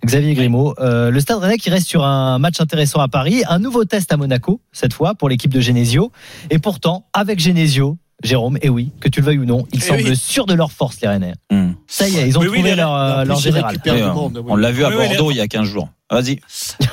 [0.04, 0.74] Xavier Grimaud.
[0.80, 4.12] Euh, le Stade Rennais qui reste sur un match intéressant à Paris, un nouveau test
[4.12, 6.12] à Monaco, cette fois, pour l'équipe de Genesio.
[6.50, 9.86] Et pourtant, avec Genesio, Jérôme, et oui, que tu le veuilles ou non, ils Eh
[9.86, 10.16] semblent oui.
[10.16, 11.34] sûrs de leur force, les Rennais.
[11.52, 11.72] Hmm.
[11.88, 13.78] Ça y est, ils ont trouvé leur, euh, leur général.
[13.86, 14.02] oui.
[14.48, 15.90] on l'a vu à Bordeaux il y a 15 jours.
[16.12, 16.40] Vas-y.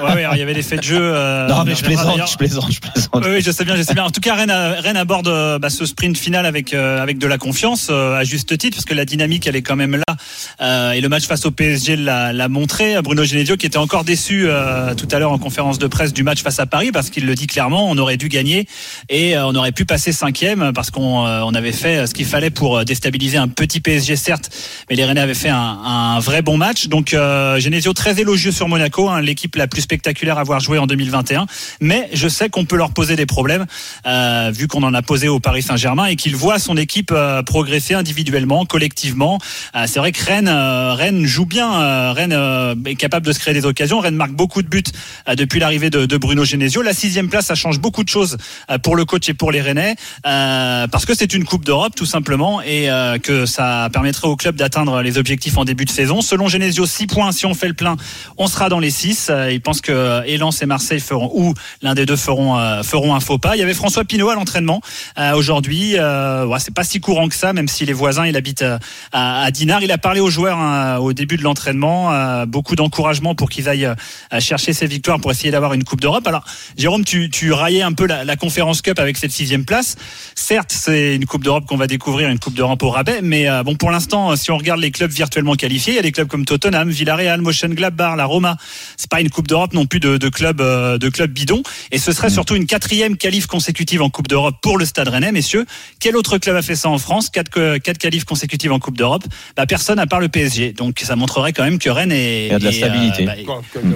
[0.03, 0.99] Ouais, ouais, il y avait l'effet de jeu.
[1.01, 3.11] euh, non mais je plaisante, je plaisante, je plaisante.
[3.25, 4.05] Oui, oui, je sais bien, je sais bien.
[4.05, 7.27] En tout cas, Rennes, Rennes aborde euh, bah, ce sprint final avec euh, avec de
[7.27, 10.17] la confiance, euh, à juste titre, parce que la dynamique, elle est quand même là.
[10.61, 13.01] Euh, et le match face au PSG l'a montré.
[13.03, 16.23] Bruno Genesio, qui était encore déçu euh, tout à l'heure en conférence de presse du
[16.23, 18.67] match face à Paris, parce qu'il le dit clairement, on aurait dû gagner
[19.09, 22.51] et on aurait pu passer cinquième, parce qu'on euh, on avait fait ce qu'il fallait
[22.51, 24.51] pour déstabiliser un petit PSG, certes,
[24.91, 26.89] mais les Rennais avaient fait un, un vrai bon match.
[26.89, 30.79] Donc euh, Genesio très élogieux sur Monaco, hein, l'équipe la plus spectaculaire à avoir joué
[30.79, 31.47] en 2021.
[31.81, 33.67] Mais je sais qu'on peut leur poser des problèmes,
[34.07, 37.43] euh, vu qu'on en a posé au Paris Saint-Germain et qu'il voit son équipe euh,
[37.43, 39.39] progresser individuellement, collectivement.
[39.75, 43.33] Euh, c'est vrai que Rennes, euh, Rennes joue bien, euh, Rennes euh, est capable de
[43.33, 44.01] se créer des occasions.
[44.01, 44.83] Rennes marque beaucoup de buts
[45.37, 46.83] depuis l'arrivée de, de Bruno Genesio.
[46.83, 48.37] La sixième place, ça change beaucoup de choses
[48.83, 52.61] pour le coach et pour les Rennais, parce que c'est une Coupe d'Europe tout simplement
[52.63, 52.89] et
[53.23, 56.21] que ça permettrait au club d'atteindre les objectifs en début de saison.
[56.21, 57.33] Selon Genesio, 6 points.
[57.33, 57.97] Si on fait le plein,
[58.39, 59.29] on sera dans les 6.
[59.31, 63.15] Euh, Il pense que Lens et Marseille feront ou l'un des deux feront euh, feront
[63.15, 63.57] un faux pas.
[63.57, 64.81] Il y avait François Pinault à l'entraînement
[65.19, 65.95] euh, aujourd'hui.
[65.97, 68.79] Euh, ouais, c'est pas si courant que ça, même si les voisins il habite euh,
[69.13, 69.83] à, à Dinard.
[69.83, 72.13] Il a parlé aux joueurs hein, au début de l'entraînement.
[72.13, 76.01] euh, beaucoup d'encouragement pour qu'ils aillent euh, chercher ces victoires pour essayer d'avoir une Coupe
[76.01, 76.27] d'Europe.
[76.27, 76.45] Alors
[76.77, 79.97] Jérôme, tu, tu raillais un peu la, la conférence Cup avec cette sixième place.
[80.35, 83.63] Certes, c'est une Coupe d'Europe qu'on va découvrir, une Coupe d'Europe au rabais, mais euh,
[83.63, 86.29] bon, pour l'instant, si on regarde les clubs virtuellement qualifiés, il y a des clubs
[86.29, 88.57] comme Tottenham, Villarreal, Mönchengladbach, la Roma.
[88.97, 91.63] C'est pas une Coupe d'Europe non plus de, de clubs euh, de clubs bidons.
[91.91, 95.33] Et ce serait surtout une quatrième qualif consécutive en Coupe d'Europe pour le Stade Rennais,
[95.33, 95.67] messieurs.
[96.01, 97.29] Quel autre club a fait ça en France?
[97.31, 99.25] Quatre quatre qualifs consécutives en Coupe d'Europe?
[99.57, 100.73] Bah, personne à part le PSG.
[100.73, 103.25] Donc ça montrerait quand même que Rennes est, Il y a de la est, stabilité.
[103.25, 103.33] bah,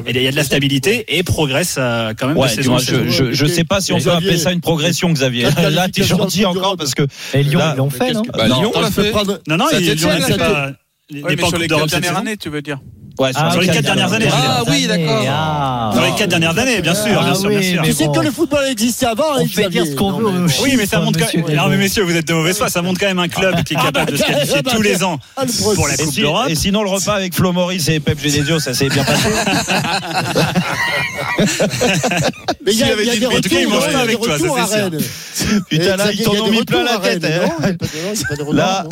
[0.06, 2.78] et il y a de la stabilité et progresse euh, quand même Ouais, de saison
[2.78, 3.02] saison.
[3.06, 5.48] je, je, je sais pas si on peut appeler ça une progression, Xavier.
[5.70, 7.02] Là, t'es gentil encore parce que
[7.34, 9.12] Et Lyon, Là, ils l'ont fait, non Bah, Non, Lyon, on l'a fait.
[9.46, 10.70] Non, non, Ça il tient- Lyon ça n'est tient- pas.
[11.10, 12.78] n'est mais sur les quatre dernières années, tu veux dire
[13.20, 14.28] ouais, sur Ah, sur les quatre dernières années.
[14.32, 15.24] Ah oui, d'accord.
[15.28, 15.90] Ah.
[15.94, 17.82] Sur les quatre dernières années, bien sûr, Ah bien sûr, bien oui, sûr.
[17.82, 18.12] mais Tu sais bon.
[18.12, 21.00] que le football existait avant, On hein, fait dire ce qu'on veut Oui, mais ça
[21.00, 21.56] montre quand même.
[21.56, 22.68] Non, mais messieurs, vous êtes de mauvaise foi.
[22.68, 24.82] Ça montre quand même un club qui est capable de se qualifier Ah, bah, tous
[24.82, 25.42] les ans ah,
[25.74, 26.46] pour la Coupe d'Europe.
[26.48, 29.28] et sinon, le repas avec Flo Maurice et Pep Genesio, ça s'est bien passé.
[32.64, 33.96] Mais il y a, avait y a des en tout cas, il mange pas des
[33.96, 35.60] avec toi, ça, c'est sûr.
[35.68, 37.24] Putain, là, ils t'en ont mis plein la tête.
[37.24, 37.72] Hein.
[38.30, 38.84] Retours, Là.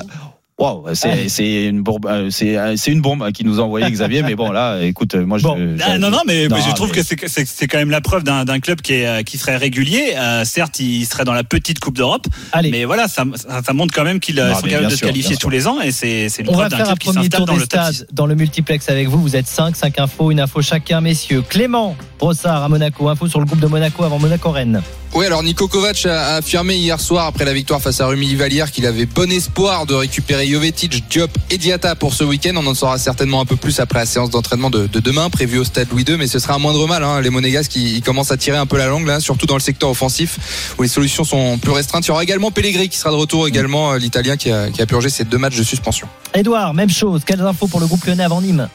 [0.58, 4.24] Waouh, c'est c'est une bombe, euh, c'est c'est une bombe qui nous a envoyé Xavier,
[4.24, 5.44] mais bon là, écoute, euh, moi je.
[5.44, 5.56] Bon.
[5.56, 7.78] je- Ah, non, non, mais, Non, mais je trouve mais- que c'est c'est c'est quand
[7.78, 10.14] même la preuve d'un d'un club qui, est, euh, qui serait régulier.
[10.16, 12.72] Euh, certes, il serait dans la petite Coupe d'Europe, Allez.
[12.72, 15.48] mais voilà, ça, ça, montre quand même qu'ils euh, sont capables de se qualifier tous
[15.50, 17.20] les ans, et c'est c'est une On va preuve d'un faire un club qui premier
[17.22, 17.94] s'installe tour dans des le top 6.
[17.94, 19.20] stades dans le multiplex avec vous.
[19.22, 21.42] Vous êtes 5, 5 infos, une info chacun, messieurs.
[21.48, 24.82] Clément Brossard à Monaco, info sur le groupe de Monaco avant Monaco-Rennes.
[25.14, 28.70] Oui, alors Nico Kovac a affirmé hier soir après la victoire face à Rumi Valière
[28.70, 32.52] qu'il avait bon espoir de récupérer Jovetic, Diop et Diata pour ce week-end.
[32.56, 35.58] On en saura certainement un peu plus après la séance d'entraînement de, de demain prévue
[35.58, 37.02] au stade Louis II, mais ce sera un moindre mal.
[37.02, 37.20] Hein.
[37.20, 40.74] Les Monégasques qui commencent à tirer un peu la langue surtout dans le secteur offensif
[40.78, 42.04] où les solutions sont plus restreintes.
[42.04, 44.82] Il y aura également Pellegrini qui sera de retour également, euh, l'Italien qui a, qui
[44.82, 46.06] a purgé ses deux matchs de suspension.
[46.34, 47.22] Edouard, même chose.
[47.24, 48.68] Quelles infos pour le groupe lyonnais avant Nîmes?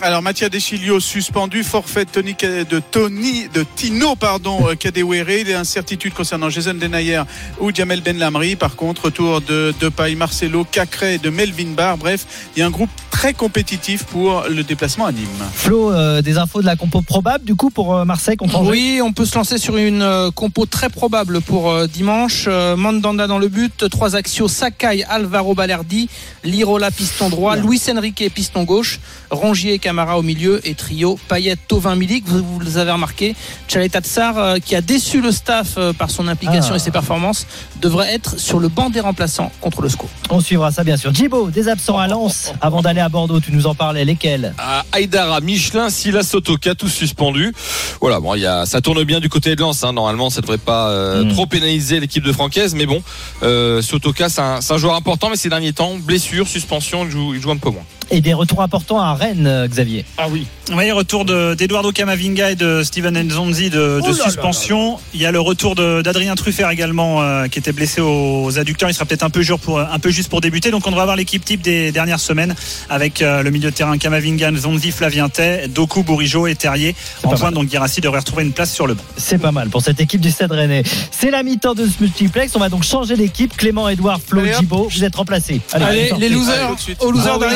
[0.00, 2.36] Alors Mathias Deschilio suspendu, forfait de Tony,
[2.70, 5.40] de Tony, de Tino, pardon, euh, Kadewere.
[5.40, 7.22] Il y a incertitude concernant Jason Denayer
[7.58, 8.54] ou Jamel Ben Lamri.
[8.54, 11.98] Par contre, retour de Depay, Marcelo, Cacré de Melvin Barr.
[11.98, 15.26] Bref, il y a un groupe très compétitif pour le déplacement à Nîmes.
[15.52, 18.70] Flo, euh, des infos de la compo probable du coup pour euh, Marseille contre Angers?
[18.70, 22.44] Oui, on peut se lancer sur une euh, compo très probable pour euh, dimanche.
[22.46, 26.08] Euh, Mandanda dans le but, trois axios Sakai, Alvaro Balerdi,
[26.44, 31.56] Lirola piston droit, Luis Enrique piston gauche, Rongier et Camara au milieu et trio Payet,
[31.66, 32.24] Tovin, Milik.
[32.26, 33.34] Vous, vous les avez remarqué,
[33.68, 36.76] Chaleta Tsar euh, qui a déçu le staff euh, par son implication Ah.
[36.76, 37.46] et ses performances
[37.80, 40.06] devrait être sur le banc des remplaçants contre le SCO.
[40.28, 41.14] On suivra ça bien sûr.
[41.14, 43.40] Djibo, des absents à Lens avant d'aller à Bordeaux.
[43.40, 44.04] Tu nous en parlais.
[44.04, 44.52] Lesquels?
[44.58, 47.54] À Aïdara, Michelin, Silas Sotoka, tous suspendus.
[48.02, 49.84] Voilà, bon, il y a, ça tourne bien du côté de Lens.
[49.84, 49.94] hein.
[49.94, 51.32] Normalement, ça devrait pas euh, Mm.
[51.32, 53.02] trop pénaliser l'équipe de Francaise, mais bon,
[53.42, 57.10] euh, Sotoka, c'est un, c'est un joueur important, mais ces derniers temps, blessure, suspension, il
[57.10, 57.84] joue, il joue un peu moins.
[58.10, 60.04] Et des retours importants à Rennes, euh, Xavier.
[60.16, 60.46] Ah oui.
[60.72, 64.98] Oui, retour de- d'Eduardo Camavinga et de Steven Nzonzi de, de Oh là là suspension.
[65.14, 68.88] Il y a le retour d'Adrien Truffert également, euh, qui était blessé aux adducteurs.
[68.90, 70.70] Il sera peut-être un peu, dur pour, un peu juste pour débuter.
[70.70, 72.54] Donc on devrait avoir l'équipe type des dernières semaines
[72.90, 76.94] avec euh, le milieu de terrain Camavinga, Nzonzi, Flavien Tay, Doku, Bourigeau et Terrier
[77.24, 77.54] en pointe.
[77.54, 79.02] Donc Girassi devrait retrouver une place sur le banc.
[79.16, 80.82] C'est pas mal pour cette équipe du Stade Rennais.
[81.10, 82.54] C'est la mi-temps de ce multiplex.
[82.56, 83.56] On va donc changer d'équipe.
[83.56, 84.42] Clément, Edouard, Flo.
[84.44, 85.60] Djibo, vous êtes remplacés.
[85.72, 86.74] Allez, les losers,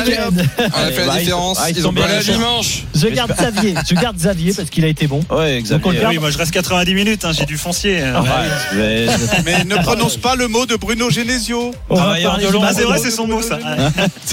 [0.03, 0.42] Allez, Ah.
[0.59, 1.59] On a fait bah, la ils- différence.
[1.61, 2.85] ah, ils ont bien la dimanche.
[2.95, 3.75] Je garde Xavier.
[3.89, 5.21] Je garde Xavier parce qu'il a été bon.
[5.31, 5.93] Ouais, Xavier.
[6.01, 6.15] garde.
[6.15, 8.03] Oui, moi je reste 90 minutes, hein, j'ai du foncier.
[8.75, 11.73] mais- ne prononce pas le mot de Bruno Genesio.
[11.91, 12.17] Ah,
[12.75, 13.59] c'est vrai, c'est son mot ça.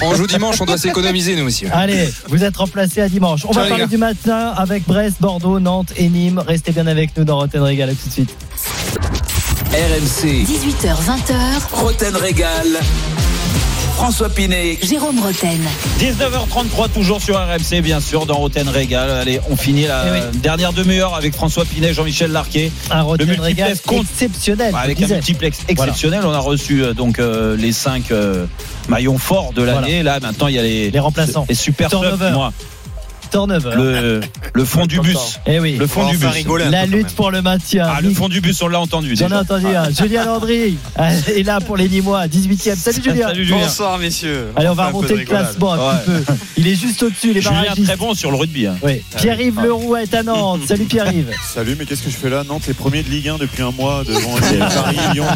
[0.02, 1.66] On joue dimanche, on doit s'économiser nous aussi.
[1.72, 3.42] Allez, vous êtes remplacés à dimanche.
[3.46, 6.42] On va parler du matin avec Brest, Bordeaux, Nantes et Nîmes.
[6.46, 7.90] Restez bien avec nous dans Rotten Régal.
[7.90, 8.30] À tout de suite.
[9.72, 12.66] RMC, 18h20h, Roten Régal.
[14.00, 15.60] François Pinet, Jérôme Roten.
[15.98, 19.10] 19h33 toujours sur RMC bien sûr dans Roten Régal.
[19.10, 20.38] Allez, on finit la Eh oui.
[20.40, 22.72] dernière demi-heure avec François Pinet, Jean-Michel Larquet.
[22.90, 24.06] Un multiplex Régal compte.
[24.10, 24.74] exceptionnel.
[24.74, 26.22] avec un multiplex exceptionnel.
[26.24, 28.46] On a reçu euh, donc euh, les cinq euh,
[28.88, 30.02] maillons forts de l'année.
[30.02, 31.44] Là maintenant il y a les, Les remplaçants.
[31.46, 32.16] les super Turnover.
[32.28, 32.54] subs, moi.
[33.30, 33.70] Turnover.
[33.76, 34.20] Le,
[34.54, 35.38] le fond du bus.
[35.46, 35.76] Eh oui.
[35.78, 36.30] Le fond du bus.
[36.70, 37.86] La lutte pour le maintien.
[37.88, 39.14] Ah, le fond du bus, on l'a entendu.
[39.16, 39.90] J'en ai entendu un.
[39.90, 42.76] Julien Landry euh, est là pour les Nîmois, 18e.
[42.76, 43.28] Salut Julien.
[43.28, 43.60] Salut Julien.
[43.62, 44.48] Bonsoir, messieurs.
[44.56, 46.34] Allez, on va remonter de le classement un petit peu.
[46.56, 47.86] Il est juste au-dessus, les Julien barragistes.
[47.86, 48.66] très bon sur le rugby.
[48.66, 48.76] hein.
[48.82, 49.02] Oui.
[49.16, 50.62] Pierre-Yves Leroux est à Nantes.
[50.66, 51.30] Salut Pierre-Yves.
[51.54, 52.42] Salut, mais qu'est-ce que je fais là?
[52.46, 54.34] Nantes est premier de Ligue 1 depuis un mois devant
[54.82, 55.26] Paris Lyon.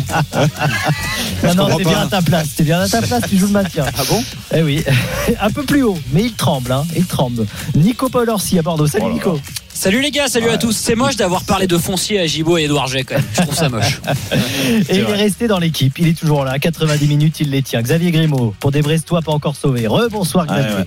[1.45, 2.55] Non, non, t'es bien à ta place.
[2.57, 3.85] T'es bien à ta place, tu joues le maintien.
[3.99, 4.23] Ah bon?
[4.55, 4.83] Eh oui,
[5.41, 7.47] un peu plus haut, mais il tremble, hein, il tremble.
[7.85, 8.87] Nico Paul Orsi à Bordeaux.
[8.87, 9.41] Salut Oh Nico.
[9.69, 10.75] Salut les gars, salut à tous.
[10.75, 13.25] C'est moche d'avoir parlé de foncier à Gibo et Edouard J quand même.
[13.35, 14.01] Je trouve ça moche.
[14.89, 16.59] Et il est resté dans l'équipe, il est toujours là.
[16.59, 17.83] 90 minutes, il les tient.
[17.83, 19.87] Xavier Grimaud, pour des Brestois pas encore sauvés.
[19.87, 20.71] Rebonsoir Xavier.
[20.71, 20.87] Ouais, ouais.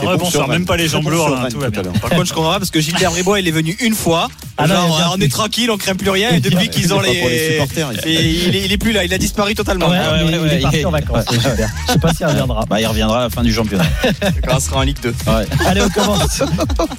[0.00, 1.48] Rebonsoir, même pas les jambes lourdes, hein.
[2.00, 4.28] Par contre, je comprends parce que Gilbert Bribois, il est venu une fois.
[4.60, 6.30] Ah Genre, il vient on est tranquille, on craint plus rien.
[6.30, 7.50] Et depuis qu'ils ont Pas pour les les.
[7.52, 9.88] supporters, il, est, il est plus là, il a disparu totalement.
[9.88, 11.24] Ouais, ouais, mais ouais, il est parti il- en vacances.
[11.30, 11.70] Gilbert.
[11.86, 12.64] Je sais pas s'il reviendra.
[12.68, 13.84] Bah, il reviendra à la fin du championnat.
[14.46, 15.14] Quand on sera en Ligue 2.
[15.66, 16.42] Allez, on commence.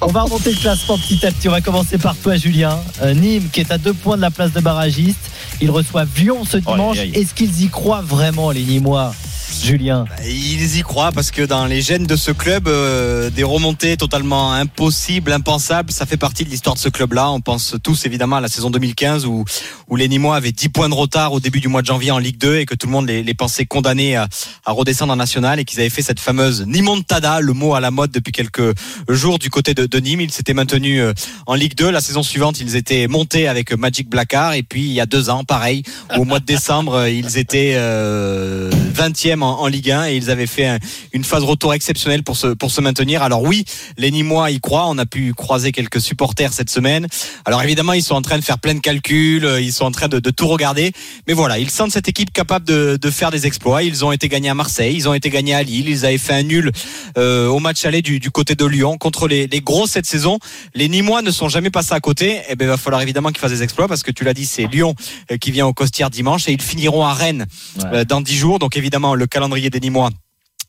[0.00, 1.48] On va remonter le classement petit à petit.
[1.48, 2.78] On va commencer par toi, Julien.
[3.02, 5.18] Euh, Nîmes, qui est à deux points de la place de barragiste.
[5.60, 6.96] Ils reçoivent Lyon ce dimanche.
[6.98, 9.14] Est-ce qu'ils y croient vraiment, les Nîmois?
[9.62, 13.96] Julien Ils y croient parce que dans les gènes de ce club, euh, des remontées
[13.96, 17.30] totalement impossibles, impensables, ça fait partie de l'histoire de ce club-là.
[17.30, 19.44] On pense tous évidemment à la saison 2015 où,
[19.88, 22.18] où les Nîmois avaient 10 points de retard au début du mois de janvier en
[22.18, 24.28] Ligue 2 et que tout le monde les, pensait condamnés à,
[24.64, 27.90] à redescendre en National et qu'ils avaient fait cette fameuse Nimontada, le mot à la
[27.90, 28.74] mode depuis quelques
[29.08, 30.20] jours du côté de, de Nîmes.
[30.20, 31.12] Ils s'étaient maintenus euh,
[31.46, 31.90] en Ligue 2.
[31.90, 35.30] La saison suivante, ils étaient montés avec Magic Blackard et puis il y a deux
[35.30, 35.82] ans, pareil,
[36.16, 40.30] au mois de décembre, euh, ils étaient euh, 20e en, en Ligue 1 et ils
[40.30, 40.78] avaient fait un-
[41.12, 43.22] une phase retour exceptionnelle pour se, pour se maintenir.
[43.22, 43.64] Alors oui,
[43.98, 44.86] les Nîmois y croient.
[44.88, 47.06] On a pu croiser quelques supporters cette semaine.
[47.44, 49.90] Alors évidemment, ils sont en train de faire plein de calculs, euh, ils sont en
[49.90, 50.92] train de, de tout regarder.
[51.26, 53.82] Mais voilà, ils sentent cette équipe capable de, de faire des exploits.
[53.82, 56.34] Ils ont été gagnés à Marseille, ils ont été gagnés à Lille, ils avaient fait
[56.34, 56.70] un nul
[57.18, 60.38] euh, au match aller du, du côté de Lyon contre les, les gros cette saison.
[60.74, 62.40] Les Nîmois ne sont jamais passés à côté.
[62.48, 64.46] Et ben, il va falloir évidemment qu'ils fassent des exploits parce que tu l'as dit,
[64.46, 64.94] c'est Lyon
[65.30, 67.46] euh, qui vient au Costière dimanche et ils finiront à Rennes
[67.92, 68.58] euh, dans 10 jours.
[68.58, 70.10] Donc évidemment, le calendrier des Nîmois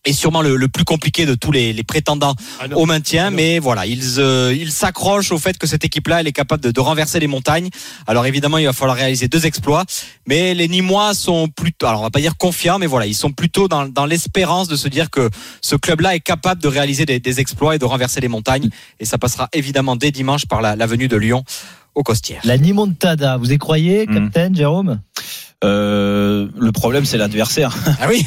[0.03, 2.33] est sûrement le, le plus compliqué de tous les, les prétendants
[2.73, 3.29] au maintien.
[3.29, 6.71] Mais voilà, ils euh, ils s'accrochent au fait que cette équipe-là, elle est capable de,
[6.71, 7.69] de renverser les montagnes.
[8.07, 9.85] Alors évidemment, il va falloir réaliser deux exploits.
[10.25, 13.31] Mais les Nîmois sont plutôt, alors on va pas dire confiants, mais voilà, ils sont
[13.31, 15.29] plutôt dans, dans l'espérance de se dire que
[15.61, 18.69] ce club-là est capable de réaliser des, des exploits et de renverser les montagnes.
[18.99, 21.43] Et ça passera évidemment dès dimanche par la, la venue de Lyon
[21.93, 22.41] au Costière.
[22.43, 24.15] La Nimontada, vous y croyez, Hmm.
[24.15, 24.99] capitaine Jérôme?
[25.63, 27.75] Euh, le problème, c'est l'adversaire.
[28.01, 28.25] Ah oui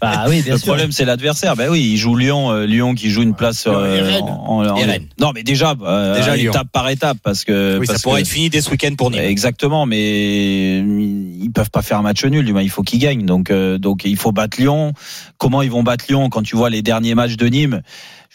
[0.00, 0.66] Bah oui, bien le sûr.
[0.66, 1.54] problème, c'est l'adversaire.
[1.54, 5.06] Ben oui, il joue Lyon, euh, Lyon qui joue une place euh, en, en- Rennes.
[5.20, 8.32] non, mais déjà, euh, Déjà étape par étape, parce que Oui, ça pourrait que- être
[8.32, 9.20] fini dès ce week-end pour Nîmes.
[9.22, 12.44] Exactement, mais ils peuvent pas faire un match nul.
[12.44, 13.26] du moins, Il faut qu'ils gagnent.
[13.26, 14.92] Donc, euh, donc il faut battre Lyon.
[15.38, 17.82] Comment ils vont battre Lyon quand tu vois les derniers matchs de Nîmes?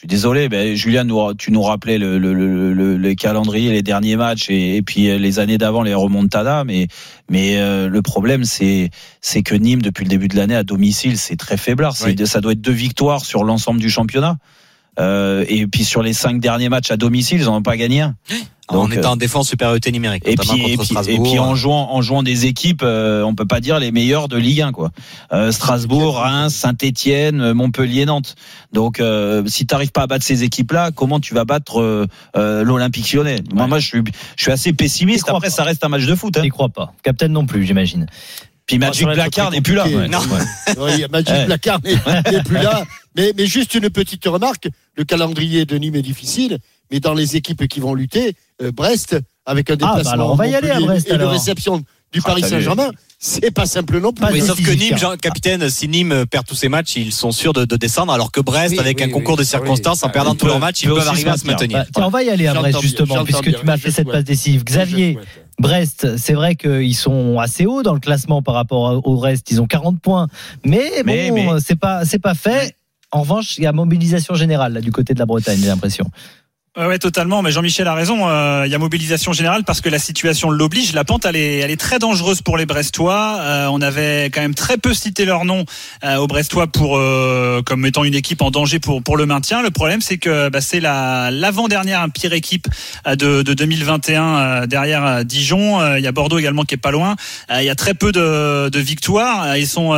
[0.06, 3.82] Suis désolé, ben, Julien, nous- tu nous rappelais le, le, le, le- le calendrier, les
[3.82, 6.64] derniers matchs et, et puis euh, les années d'avant, les remontadas.
[6.64, 6.88] Mais,
[7.30, 8.92] mais euh, le problème, c'est
[9.22, 11.96] c'est que Nîmes, depuis le début de l'année, à domicile, c'est très faiblard.
[12.06, 12.16] Oui.
[12.28, 14.38] Ça doit être deux victoires sur l'ensemble du championnat.
[15.00, 18.02] Euh, et puis sur les cinq derniers matchs à domicile, ils n'en ont pas gagné
[18.02, 18.16] un.
[18.68, 21.28] en Donc, étant en défense supériorité numérique, et puis, et puis, Strasbourg.
[21.28, 24.28] et puis en jouant en jouant des équipes, euh, on peut pas dire les meilleures
[24.28, 24.92] de Ligue 1 quoi.
[25.34, 28.36] Euh, Strasbourg, Reims, Saint-Étienne, Montpellier, Nantes.
[28.74, 32.08] Donc euh, si tu n'arrives pas à battre ces équipes-là, comment tu vas battre euh,
[32.38, 33.42] euh, l'Olympique Lyonnais?
[33.54, 34.02] Moi, moi je suis
[34.38, 35.30] je suis assez pessimiste.
[35.30, 35.54] Après pas.
[35.54, 36.36] ça reste un match de foot.
[36.38, 36.42] Hein.
[36.44, 36.94] J'y crois pas.
[37.04, 38.08] Capitaine non plus, j'imagine.
[38.66, 39.84] Puis Magic très n'est plus là.
[39.84, 40.08] compliqué.
[40.08, 40.20] Non.
[40.80, 41.46] Oui, Magic Ouais.
[41.46, 42.84] Placard n'est plus là.
[43.16, 44.68] Mais, mais juste une petite remarque.
[44.96, 46.58] Le calendrier de Nîmes est difficile,
[46.92, 50.36] mais dans les équipes qui vont lutter, euh, Brest, avec un bah déplacement alors, on
[50.36, 51.78] va y aller à Brest, et une réception
[52.12, 52.44] du Ah, Paris.
[52.44, 54.26] Saint-Germain, c'est pas simple non plus.
[54.32, 54.98] Oui, sauf que Nîmes, hein.
[54.98, 58.32] Jean, capitaine, si Nîmes perd tous ses matchs, ils sont sûrs de, de descendre, alors
[58.32, 59.12] que Brest, Oui, avec oui, un oui.
[59.14, 61.80] concours de circonstances, en perdant tous leurs matchs, ils peuvent arriver à se maintenir.
[61.80, 63.60] Bah, tiens, on va y aller à Brest justement, puisque bien.
[63.60, 64.64] tu m'as fait cette passe décisive.
[64.64, 65.18] Xavier.
[65.58, 69.50] Brest, c'est vrai qu'ils sont assez hauts dans le classement par rapport au reste.
[69.52, 70.28] Ils ont 40 points,
[70.66, 72.76] mais bon, Mais- mais- c'est pas c'est pas fait.
[73.12, 76.10] En revanche, il y a mobilisation générale là du côté de la Bretagne, j'ai l'impression.
[76.78, 77.42] Ouais, ouais, totalement.
[77.42, 78.28] Mais Jean-Michel a raison.
[78.28, 80.92] euh, Il y a mobilisation générale parce que la situation l'oblige.
[80.92, 83.38] La pente, elle est, elle est très dangereuse pour les Brestois.
[83.40, 85.64] Euh, on avait quand même très peu cité leur nom
[86.04, 89.62] euh, aux Brestois pour euh, comme étant une équipe en danger pour pour le maintien.
[89.62, 92.68] Le problème, c'est que bah, c'est la l'avant-dernière pire équipe
[93.08, 95.96] euh, de, de 2021 euh, derrière Dijon.
[95.96, 97.16] Il y a Bordeaux également qui est pas loin.
[97.58, 99.56] Il y a très peu de, de victoires.
[99.56, 99.94] Ils sont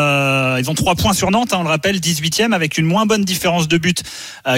[0.60, 1.54] ils ont trois points sur Nantes.
[1.54, 4.04] hein, on le rappelle, 18e avec une moins bonne différence de but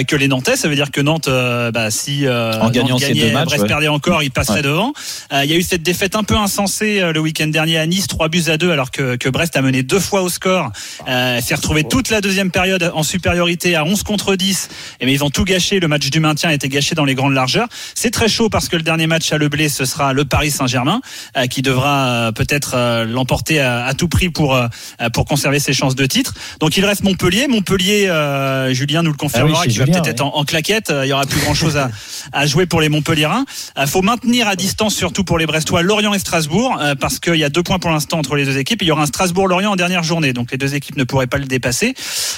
[0.06, 0.56] que les Nantais.
[0.56, 1.30] Ça veut dire que Nantes,
[1.72, 1.90] bah,
[2.26, 3.68] euh, En gagnant Nantes ces gagnait, deux matchs, Brest ouais.
[3.68, 4.62] perdait encore, il passerait Ouais.
[4.62, 4.92] devant.
[5.32, 7.86] Euh, Il y a eu cette défaite un peu insensée euh, le week-end dernier à
[7.86, 10.70] Nice, 3 buts à 2 alors que, que Brest a mené deux fois au score.
[11.08, 14.68] Euh, s'est retrouvé toute la deuxième période en supériorité à 11 contre 10.
[15.00, 15.80] Et mais ils ont tout gâché.
[15.80, 17.68] Le match du maintien a été gâché dans les grandes largeurs.
[17.94, 20.50] C'est très chaud parce que le dernier match à Le Blé, ce sera le Paris
[20.50, 21.00] Saint-Germain
[21.36, 24.66] euh, qui devra euh, peut-être euh, l'emporter à, à tout prix pour euh,
[25.12, 26.34] pour conserver ses chances de titre.
[26.60, 27.46] Donc il reste Montpellier.
[27.48, 30.44] Montpellier, euh, Julien nous le confirmera, Ah oui, qui va Julien, peut-être être en, en
[30.44, 30.90] claquette.
[30.90, 31.90] Euh, Il y aura plus grand chose à,
[32.32, 33.44] à jouer pour les Montpellierins.
[33.80, 37.36] Il faut maintenir à distance, surtout pour les Brestois, Lorient et Strasbourg, euh, parce qu'il
[37.36, 38.82] y a deux points pour l'instant entre les deux équipes.
[38.82, 41.38] Il y aura un Strasbourg-Lorient en dernière journée, donc les deux équipes ne pourraient pas
[41.38, 41.94] le dépasser.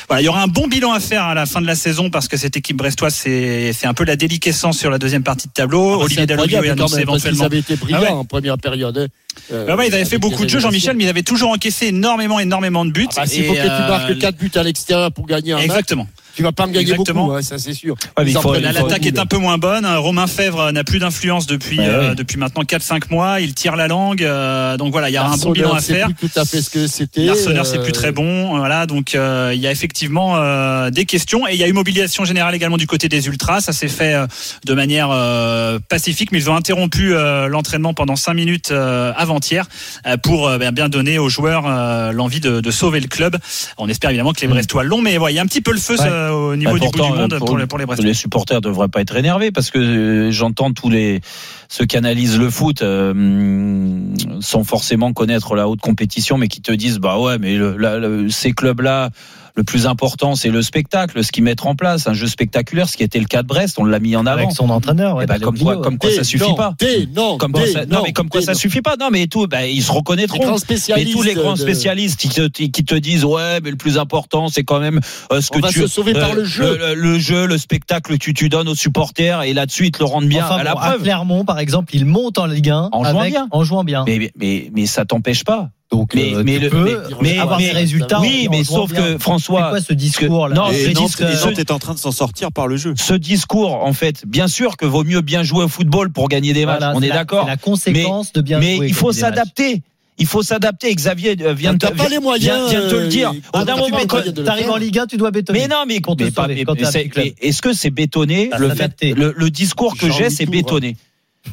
[0.09, 2.11] Voilà, il y aura un bon bilan à faire à la fin de la saison,
[2.11, 5.53] parce que cette équipe brestoise, c'est un peu la déliquescence sur la deuxième partie de
[5.53, 5.94] tableau.
[6.01, 7.44] Ah, Olivier Dalloglio est annoncé éventuellement.
[7.44, 8.09] avaient été brillants Ah ouais.
[8.11, 8.96] en première période.
[8.98, 9.07] hein.
[9.51, 12.38] Euh, ouais, ils avaient fait beaucoup de jeux, Jean-Michel, mais ils avaient toujours encaissé énormément,
[12.38, 13.07] énormément de buts.
[13.12, 15.53] Ah bah, S'il faut Et, que tu euh, marques 4 buts à l'extérieur pour gagner
[15.53, 16.07] un match, Exactement.
[16.35, 17.25] Tu vas pas en gagner Exactement.
[17.27, 17.94] beaucoup, hein, ça c'est sûr.
[18.19, 19.87] l'attaque est un peu moins bonne.
[19.87, 22.15] Romain Fèvre n'a plus d'influence depuis Ouais, euh, ouais.
[22.15, 23.40] depuis maintenant 4-5 mois.
[23.40, 24.23] Il tire la langue.
[24.23, 26.09] euh, donc voilà, il y a un bon bilan à faire.
[26.15, 27.25] plus tout à fait ce que c'était.
[27.25, 31.04] L'arseneur c'est euh, plus très bon, voilà donc euh, il y a effectivement euh, des
[31.04, 33.61] questions et il y a eu mobilisation générale également du côté des ultras.
[33.61, 34.27] Ça s'est fait euh,
[34.65, 39.67] de manière euh, pacifique, mais ils ont interrompu euh, l'entraînement pendant 5 minutes euh, avant-hier
[40.06, 43.37] euh, pour euh, bien donner aux joueurs euh, l'envie de, de sauver le club.
[43.79, 45.73] On espère évidemment que les Brestois l'ont, mais voilà, il y a un petit peu
[45.73, 46.09] le feu Ouais.
[46.29, 48.60] Ça, au niveau Bah, du bout pourtant, du monde euh, pour, les, pour les supporters
[48.60, 51.20] devraient pas être énervés parce que euh, j'entends tous les
[51.68, 53.98] ceux qui analysent le foot euh,
[54.40, 57.98] sans forcément connaître la haute compétition, mais qui te disent bah ouais, mais le- la-
[57.98, 59.10] le- ces clubs-là.
[59.55, 62.96] Le plus important, c'est le spectacle, ce qu'ils mettent en place, un jeu spectaculaire, ce
[62.96, 64.38] qui était le cas de Brest, on l'a mis en avant.
[64.42, 65.17] Avec son entraîneur.
[65.17, 66.75] ouais, Eh ben, comme quoi, Dalloglio, comme quoi ça suffit non, pas.
[67.15, 68.96] non, Comme quoi ça, non, mais comme quoi ça suffit pas.
[68.98, 70.38] Non, mais tout, ben, ils se Les reconnaîtront.
[70.42, 71.13] grands Mais spécialistes.
[71.13, 74.48] tous les grands de- spécialistes qui te, qui te disent ouais mais le plus important
[74.48, 75.00] c'est quand même
[75.33, 76.79] euh, ce On que va tu se sauver par euh, le jeu.
[76.79, 80.07] le, le jeu le spectacle que tu donnes aux supporters et là-dessus ils te le
[80.07, 82.71] rendent bien Enfin, à la bon, à preuve Clermont, par exemple, il monte en Ligue
[82.71, 83.48] 1 En jouant bien.
[83.50, 84.05] en jouant bien.
[84.07, 86.85] mais mais ça t'empêche pas Donc, mais euh, mais tu le peux
[87.21, 88.21] mais, mais- avoir mais- des résultats.
[88.21, 89.03] oui mais sauf bien.
[89.15, 91.71] que François quoi ce discours là non, Et ce Nantes, discours- et ce- Nantes est
[91.71, 92.95] en train de s'en sortir par le jeu.
[92.97, 96.55] ce discours en fait bien sûr que vaut mieux bien jouer au football pour gagner
[96.55, 98.87] des matchs on est d'accord La conséquence de bien mais jouer.
[98.88, 99.83] il faut s'adapter
[100.19, 103.03] il faut s'adapter Xavier euh, vient te- pas les moyens, vient- vient de te le
[103.03, 104.73] euh, dire au d'un tu moment quand- T'arrives faire.
[104.75, 105.61] en Ligue 1, tu dois bétonner.
[105.61, 106.15] Mais non, mais, mais
[106.49, 110.47] mais- mais mais est-ce que c'est bétonné le, fait, le, le discours que j'ai, c'est
[110.47, 110.97] bétonné.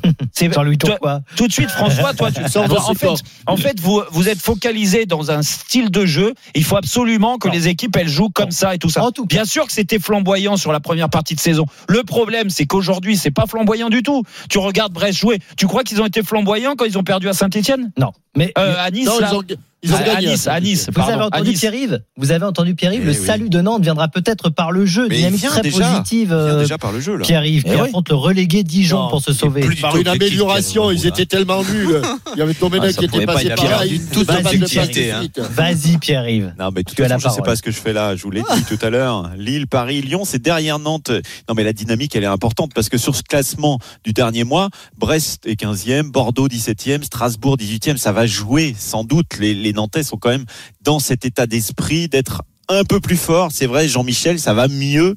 [0.33, 1.21] C'est Jean-Louis Tourcoing.
[1.35, 3.07] Tout de suite, François, toi, tu Sans en, fait,
[3.47, 6.33] en fait, vous, vous êtes focalisé dans un style de jeu.
[6.55, 7.53] Il faut absolument que Non.
[7.53, 9.03] les équipes elles jouent comme ça et tout ça.
[9.03, 9.37] En tout cas.
[9.37, 11.65] Bien sûr que c'était flamboyant sur la première partie de saison.
[11.87, 14.23] Le problème, c'est qu'aujourd'hui, c'est pas flamboyant du tout.
[14.49, 15.39] Tu regardes Brest jouer.
[15.57, 18.11] Tu crois qu'ils ont été flamboyants quand ils ont perdu à Saint-Etienne Non.
[18.35, 19.43] Mais euh, À Nice, Non, là ils ont,
[19.83, 20.21] ils ont à, à.
[20.21, 21.59] Nice, à Nice, vous pardon, avez à entendu Nice.
[21.59, 23.25] Pierre-Yves Vous avez entendu Pierre-Yves Eh Le oui.
[23.25, 25.07] salut de Nantes viendra peut-être par le jeu.
[25.09, 25.89] Mais Dynamique très déjà.
[25.91, 26.33] positive.
[26.33, 27.25] Euh, déjà par le jeu là.
[27.25, 27.81] Pierre-Yves qui Eh oui.
[27.81, 29.61] affronte le relégué Dijon Non, pour se sauver.
[29.81, 32.01] Par tout une amélioration, ils étaient tellement nuls.
[32.35, 33.81] Il y avait Domenech Ah, qui était pas passé par là.
[34.11, 35.43] Toute hein.
[35.51, 36.53] Vas-y Pierre-Yves.
[36.59, 37.43] Non, mais as la façon, je sais parole.
[37.45, 38.15] pas ce que je fais là.
[38.15, 39.31] Je vous l'ai dit tout à l'heure.
[39.37, 41.11] Lille, Paris, Lyon, c'est derrière Nantes.
[41.47, 44.69] Non, mais la dynamique, elle est importante parce que sur ce classement du dernier mois,
[44.97, 47.97] Brest est 15e, Bordeaux 17e, Strasbourg 18e.
[47.97, 49.37] Ça va jouer sans doute.
[49.39, 50.45] Les, les Nantais sont quand même
[50.81, 53.51] dans cet état d'esprit d'être un peu plus fort.
[53.51, 55.15] C'est vrai, Jean-Michel, ça va mieux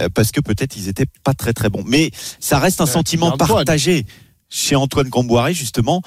[0.00, 1.84] euh, parce que peut-être ils étaient pas très très bons.
[1.86, 4.04] Mais ça reste un sentiment partagé
[4.50, 6.02] chez Antoine Camboiré justement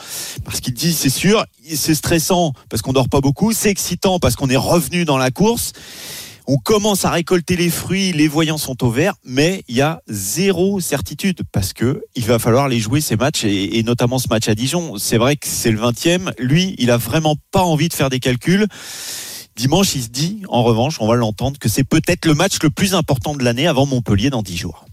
[0.46, 4.36] parce qu'il dit c'est sûr c'est stressant parce qu'on dort pas beaucoup c'est excitant parce
[4.38, 5.74] qu'on est revenu dans la course
[6.48, 10.02] on commence à récolter les fruits, les voyants sont au vert, mais il y a
[10.08, 14.48] zéro certitude parce que il va falloir les jouer ces matchs et, notamment ce match
[14.48, 14.98] à Dijon.
[14.98, 16.32] C'est vrai que c'est le 20e.
[16.40, 18.66] Lui, il a vraiment pas envie de faire des calculs.
[19.58, 22.70] Dimanche, il se dit, en revanche, on va l'entendre, que c'est peut-être le match le
[22.70, 24.87] plus important de l'année avant Montpellier dans 10 jours.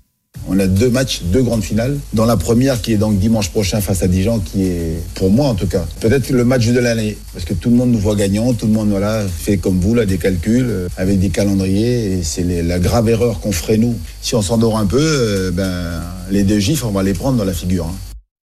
[0.46, 1.98] On a deux matchs, deux grandes finales.
[2.12, 5.46] Dans la première, qui est donc dimanche prochain face à Dijon, qui est, pour moi
[5.48, 7.16] en tout cas, peut-être le match de l'année.
[7.32, 9.94] Parce que tout le monde nous voit gagnants, tout le monde voilà, fait comme vous,
[9.94, 12.12] là, des calculs, euh, avec des calendriers.
[12.12, 13.96] Et c'est les- la grave erreur qu'on ferait nous.
[14.20, 17.44] Si on s'endort un peu, euh, ben, les deux gifs, on va les prendre dans
[17.44, 17.86] la figure.
[17.86, 17.94] hein.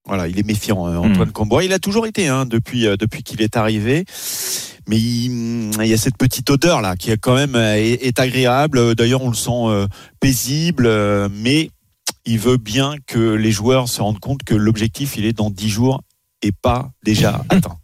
[0.06, 1.64] Voilà, il est méfiant, euh, Antoine Cambois.
[1.64, 4.04] Il a toujours été, hein, depuis, euh, depuis qu'il est arrivé.
[4.88, 8.18] Mais il, il y a cette petite odeur là qui est quand même est, est
[8.20, 8.94] agréable.
[8.94, 9.86] D'ailleurs, on le sent euh,
[10.18, 11.68] paisible, euh, mais
[12.28, 15.68] il veut bien que les joueurs se rendent compte que l'objectif, il est dans 10
[15.70, 16.02] jours
[16.42, 17.78] et pas déjà atteint.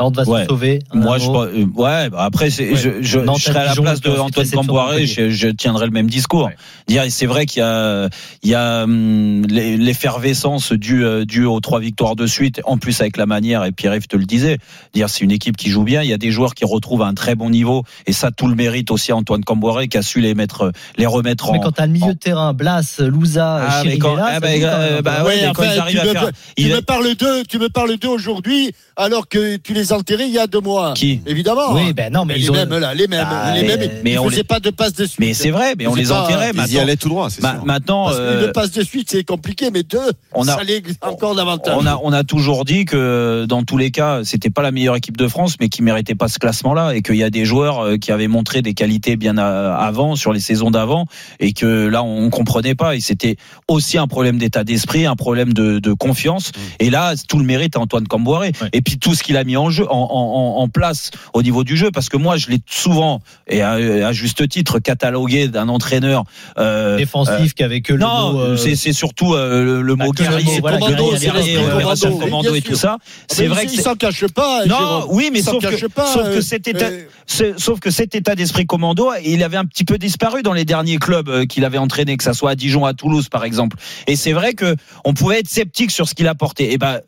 [0.00, 0.42] Nantes va Ouais.
[0.42, 0.78] se sauver.
[0.94, 2.74] Moi, je, euh, ouais, bah après, Ouais.
[2.74, 5.48] je, je, Nantes je serais à la Dijon, place de ensuite Antoine Camboiré, je, je
[5.48, 6.50] tiendrai le même discours.
[6.88, 8.08] Dire, c'est vrai qu'il y a,
[8.42, 12.78] il y a hum, l'e- l'effervescence due, euh, due aux trois victoires de suite, en
[12.78, 14.58] plus avec la manière, et Pierre-Yves te le disait,
[14.94, 17.14] dire, c'est une équipe qui joue bien, il y a des joueurs qui retrouvent un
[17.14, 20.20] très bon niveau, et ça, tout le mérite aussi à Antoine Camboiré, qui a su
[20.20, 21.52] les mettre, les remettre en.
[21.52, 24.60] Mais quand t'as le milieu de terrain, Blas, Louza, Ah, mais quand- ah, bah, joue
[24.62, 25.02] quand euh, même.
[25.02, 26.82] bah, ouais, mais quand enfin, ils arrivent tu à me, faire- tu il me est-
[26.82, 30.46] parles d'eux, tu me parles d'eux aujourd'hui, alors que tu les les il y a
[30.46, 30.92] deux mois.
[30.94, 31.72] Qui Évidemment.
[31.72, 33.90] Oui, ben non, mais les ils ont- mêmes là, les mêmes, Ah, les mais- mêmes.
[34.04, 35.18] mais ils on faisaient les- pas de passe de suite.
[35.20, 36.52] Mais c'est vrai, mais on les pas- enterrait.
[36.54, 37.64] Ils y allaient tout droit, c'est ma- sûr.
[37.64, 39.98] maintenant, Parce euh, qu'une passe de suite, c'est compliqué, mais deux,
[40.32, 41.74] On a- ça l'est encore davantage.
[41.78, 44.96] on a, on a toujours dit que dans tous les cas, c'était pas la meilleure
[44.96, 47.80] équipe de France, mais qui méritait pas ce classement-là, et qu'il y a des joueurs
[47.84, 51.06] euh, qui avaient montré des qualités bien à- avant, sur les saisons d'avant,
[51.40, 52.96] et que là, on comprenait pas.
[52.96, 53.36] Et c'était
[53.68, 56.52] aussi un problème d'état d'esprit, un problème de, de confiance.
[56.78, 58.52] Et là, tout le mérite à Antoine Camboiré.
[58.72, 61.64] Et puis tout ce qu'il a mis en jeu, en, en, en place au niveau
[61.64, 65.68] du jeu, parce que moi, je l'ai souvent, et à, à juste titre, catalogué d'un
[65.68, 66.24] entraîneur
[66.58, 69.94] euh, Défensif qui avait que le non, mot, euh, c'est c'est surtout euh, le, le
[69.96, 72.98] mot guerrier, voilà, commando, commando, commando et tout ça.
[73.28, 74.64] C'est Mais vrai il- que il c'est- s'en cache pas.
[74.66, 77.80] non, oui, mais sauf cache que, pas, sauf que euh, cet état, euh, c'est- sauf
[77.80, 81.28] que cet état d'esprit commando, il avait un petit peu disparu dans les derniers clubs
[81.28, 83.76] euh, qu'il avait entraîné, que ça soit à Dijon, à Toulouse, par exemple.
[84.06, 86.72] Et c'est vrai que on pouvait être sceptique sur ce qu'il apportait.
[86.72, 87.00] Et ben.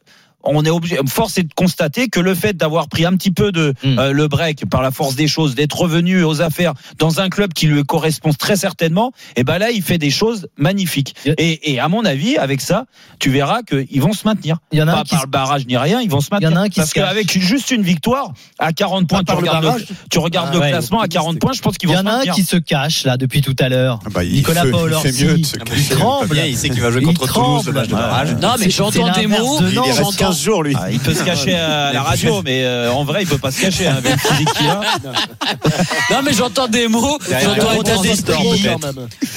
[0.44, 3.52] On est obligé, force est de constater que le fait d'avoir pris un petit peu
[3.52, 3.98] de Hmm.
[3.98, 7.52] euh, le break par la force des choses, d'être revenu aux affaires dans un club
[7.52, 11.14] qui lui correspond très certainement, et ben là il fait des choses magnifiques.
[11.38, 12.86] Et, et à mon avis, avec ça,
[13.18, 14.58] tu verras qu'ils vont se maintenir.
[14.72, 16.20] Il y en a un pas qui par se- le barrage ni rien, ils vont
[16.20, 16.58] se Il y en maintenir.
[16.60, 19.64] a un qui Parce qu'avec juste une victoire à 40 points, tu par le regardes,
[19.64, 19.86] barrage.
[19.88, 20.70] le, tu regardes Ah le ouais.
[20.70, 22.34] classement à 40 points, je pense qu'ils Il y vont en a un maintenir.
[22.34, 24.00] qui se cache là depuis tout à l'heure.
[24.04, 25.12] Ah bah, il Nicolas fait- il Paolorsi.
[25.12, 25.94] fait mieux de se il cacher.
[25.94, 26.36] tremble.
[26.46, 28.34] Il sait qu'il va jouer Il contre Toulouse le match de barrage.
[28.40, 29.58] Non, mais j'entends des mots.
[29.60, 30.74] Il j'entends- 15 jours, lui.
[30.78, 33.50] Ah, il peut se cacher à la radio, mais euh, en vrai, il peut pas
[33.50, 34.80] se cacher hein, avec le physique qu'il a.
[36.10, 38.66] Non, mais j'entends des mots, j'entends état d'esprit,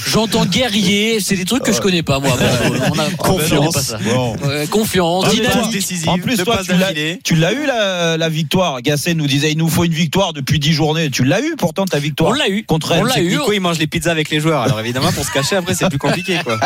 [0.08, 2.36] j'entends guerrier, c'est des trucs que je connais pas moi.
[2.93, 3.68] On a- Confiance.
[3.68, 3.98] on pas ça.
[4.46, 6.08] Ouais, confiance, Ah, dynamique.
[6.08, 6.60] En plus, toi,
[7.24, 8.82] tu l'as, eu la, la victoire.
[8.82, 11.10] Gasset nous disait, il nous faut une victoire depuis 10 journées.
[11.10, 12.32] Tu l'as eu pourtant ta victoire.
[12.32, 12.64] On l'a eu.
[12.66, 13.06] Contre On elle.
[13.08, 13.39] l'a eu.
[13.54, 14.62] Il mange les pizzas avec les joueurs.
[14.62, 16.60] Alors évidemment, pour se cacher, après, c'est plus compliqué, quoi.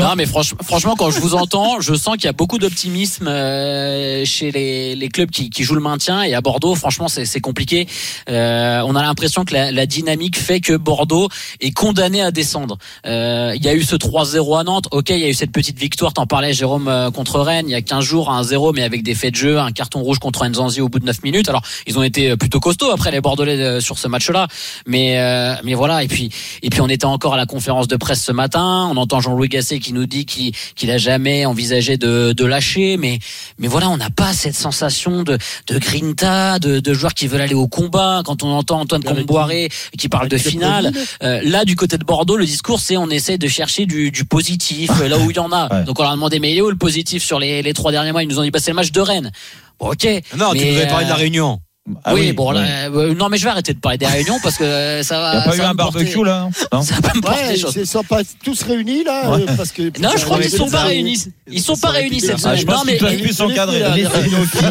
[0.00, 3.28] Non, mais franch- franchement, quand je vous entends, je sens qu'il y a beaucoup d'optimisme
[3.28, 6.22] euh, chez les, les clubs qui, qui jouent le maintien.
[6.22, 7.86] Et à Bordeaux, franchement, c'est compliqué.
[8.28, 11.28] Euh, on a l'impression que la, la dynamique fait que Bordeaux
[11.60, 12.78] est condamné à descendre.
[13.06, 14.88] Euh, il y a eu ce 3-0 à Nantes.
[14.90, 16.12] Ok, il y a eu cette petite victoire.
[16.12, 17.66] T'en parlais, Jérôme, euh, contre Rennes.
[17.68, 20.00] Il y a 15 jours, un 0 mais avec des faits de jeu, un carton
[20.00, 21.48] rouge contre Nzanzi au bout de 9 minutes.
[21.48, 24.46] Alors, ils ont été plutôt costauds après les Bordelais euh, sur ce match-là.
[24.86, 26.02] Mais, euh, mais voilà.
[26.04, 26.30] Et puis,
[26.62, 28.88] et puis, on était encore à la conférence de presse ce matin.
[28.90, 32.96] On entend Jean-Louis Gasset qui nous dit qu'il qu'il a jamais envisagé de, de lâcher.
[32.96, 33.18] Mais,
[33.58, 37.40] mais voilà, on n'a pas cette sensation de, de grinta, de, de joueurs qui veulent
[37.40, 38.22] aller au combat.
[38.24, 40.92] Quand on entend Antoine Comboiré qui parle de finale,
[41.22, 44.24] euh, là, du côté de Bordeaux, le discours, c'est on essaie de chercher du, du
[44.24, 45.72] positif euh, là où il y en a.
[45.72, 45.84] Ouais.
[45.84, 47.92] Donc on leur a demandé, mais il est où le positif sur les, les trois
[47.92, 48.22] derniers mois?
[48.22, 49.30] Ils nous ont dit, bah, c'est le match de Rennes.
[49.78, 50.06] Bon, ok.
[50.36, 51.60] Non, tu Mais, nous avais parlé de la euh, Réunion.
[52.04, 52.60] Ah oui, oui, bon, là,
[52.90, 55.32] euh, non, mais je vais arrêter de parler des réunions parce que euh, ça va.
[55.34, 57.56] Il n'y a pas eu un porter- barbecue là non Ça va me porter Ouais,
[57.56, 57.74] chose.
[57.76, 59.42] ils sont pas tous réunis là, Ouais.
[59.48, 59.82] euh, parce que.
[60.00, 61.24] Non, je crois qu'ils sont c'est pas réunis.
[61.50, 62.56] Ils sont pas réunis cette Ah, semaine.
[62.58, 63.08] je pense Non, mais là.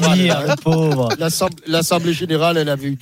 [0.02, 1.10] Finir, le pauvre.
[1.20, 2.98] L'Assemblée l'Assemblée générale, elle avait eu.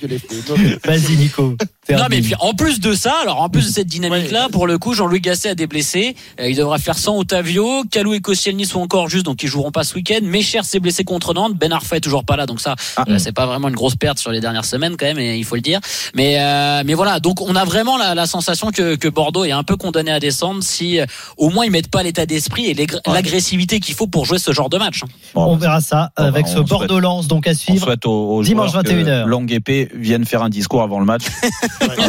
[0.48, 1.56] Donc, Vas-y, Nico.
[1.88, 4.66] Non mais puis en plus de ça, alors en plus de cette dynamique là, pour
[4.66, 6.16] le coup, Jean-Louis Gasset a des blessés.
[6.40, 9.70] Euh, il devra faire sans Otavio, Kalou et Koscielny sont encore juste, donc ils joueront
[9.70, 10.18] pas ce week-end.
[10.22, 13.04] Mécher s'est blessé contre Nantes, Ben Arfa est toujours pas là, donc ça, Ah.
[13.18, 15.54] c'est pas vraiment une grosse perte sur les dernières semaines quand même, et il faut
[15.56, 15.80] le dire.
[16.14, 19.52] Mais euh, mais voilà, donc on a vraiment la, la sensation que, que Bordeaux est
[19.52, 22.74] un peu condamné à descendre si euh, au moins ils mettent pas l'état d'esprit et
[22.74, 25.02] l'agr- l'agressivité qu'il faut pour jouer ce genre de match.
[25.04, 25.08] hein.
[25.34, 27.84] Bon, On verra ça Bon, avec bah, ce on souhaite- Bordeaux-Lens donc à On suivre.
[27.84, 29.24] souhaite aux, aux Dimanche joueurs que 21h.
[29.26, 31.24] Longue épée vienne faire un discours avant le match.
[31.80, 32.08] Voilà.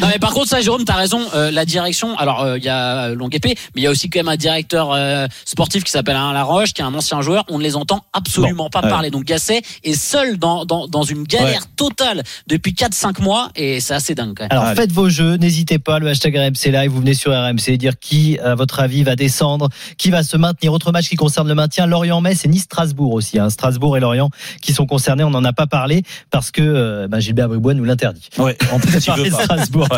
[0.00, 2.68] Non mais par contre ça Jérôme t'as raison euh, la direction alors euh, il y
[2.68, 5.90] a Longue Épée mais il y a aussi quand même un directeur euh, sportif qui
[5.90, 8.82] s'appelle Alain Laroche qui est un ancien joueur on ne les entend absolument Bon, pas
[8.82, 8.88] ouais.
[8.90, 13.80] parler donc Gasset est seul dans, dans, dans une galère totale depuis 4-5 mois et
[13.80, 14.52] c'est assez dingue quand même.
[14.52, 14.76] Alors Allez.
[14.76, 18.38] faites vos jeux, n'hésitez pas, le hashtag RMC Live, vous venez sur RMC dire qui,
[18.40, 20.72] à votre avis, va descendre, qui va se maintenir.
[20.72, 23.38] Autre match qui concerne le maintien, Lorient-Metz et Nice-Strasbourg aussi.
[23.38, 23.50] Hein.
[23.50, 24.30] Strasbourg et Lorient
[24.62, 27.84] qui sont concernés, on n'en a pas parlé parce que euh, ben, Gilbert Bribois nous
[27.84, 28.28] l'interdit.
[28.38, 28.56] Ouais.
[28.72, 29.34] On peut parler de.
[29.34, 29.88] Strasbourg.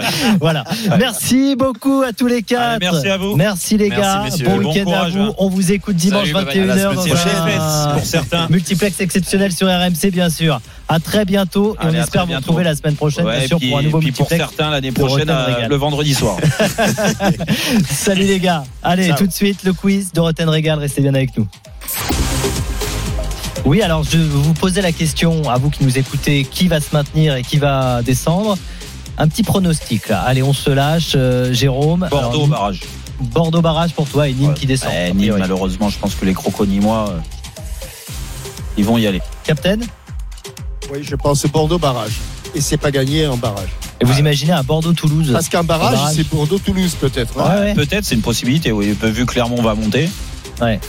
[0.41, 0.65] Voilà.
[0.99, 2.61] Merci beaucoup à tous les quatre.
[2.63, 3.37] Allez, merci à vous.
[3.37, 4.23] Merci les Merci, gars.
[4.25, 4.47] messieurs.
[4.47, 5.19] bon Bon week-end à vous.
[5.19, 5.35] hein.
[5.39, 6.61] On vous écoute dimanche Salut, bye bye.
[6.61, 8.49] À la 21h semaine dans un pour certains.
[8.49, 10.61] multiplex exceptionnel sur RMC bien sûr.
[10.93, 12.43] À très bientôt et Allez, on espère vous bientôt.
[12.47, 14.91] retrouver la semaine prochaine Ouais, bien sûr puis, pour un nouveau puis pour certains l'année
[14.91, 16.37] prochaine euh, le vendredi soir.
[17.89, 18.65] Salut les gars.
[18.83, 19.19] Allez, Ciao.
[19.19, 20.79] tout de suite le quiz de Rotten Régal.
[20.81, 21.47] Restez bien avec nous.
[23.65, 26.89] Oui, alors je vous posais la question à vous qui nous écoutez, qui va se
[26.93, 28.57] maintenir et qui va descendre?
[29.19, 30.21] Un petit pronostic là.
[30.23, 31.13] Allez, on se lâche.
[31.15, 32.09] euh, Jérôme.
[32.11, 32.81] Bordeaux Alors, barrage.
[33.21, 34.55] Bordeaux barrage pour toi et Nîmes Ouais.
[34.55, 34.91] qui descend.
[34.93, 37.19] A Nîmes, malheureusement, je pense que les crocos-nîmois, euh,
[38.79, 39.21] ils vont y aller.
[39.45, 39.77] Captain
[40.93, 42.13] oui, je pense Bordeaux barrage.
[42.55, 43.69] Et c'est pas gagné en barrage.
[44.01, 46.15] Et vous imaginez un Bordeaux-Toulouse Parce qu'en barrage, barrage.
[46.17, 47.39] c'est Bordeaux-Toulouse peut-être.
[47.39, 47.49] hein.
[47.55, 47.75] Ouais, ouais.
[47.75, 48.97] Peut-être, c'est une possibilité, oui.
[49.01, 50.09] Vu que Clermont va monter.
[50.61, 50.81] Ouais.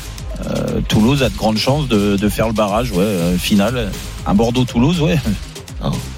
[0.45, 3.91] Euh, Toulouse a de grandes chances de, de faire le barrage, ouais, euh, final.
[4.25, 5.19] Un Bordeaux-Toulouse, ouais.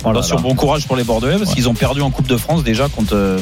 [0.06, 2.90] Attention, bon courage pour les Bordelais parce qu'ils ont perdu en Coupe de France déjà
[2.90, 3.40] contre euh,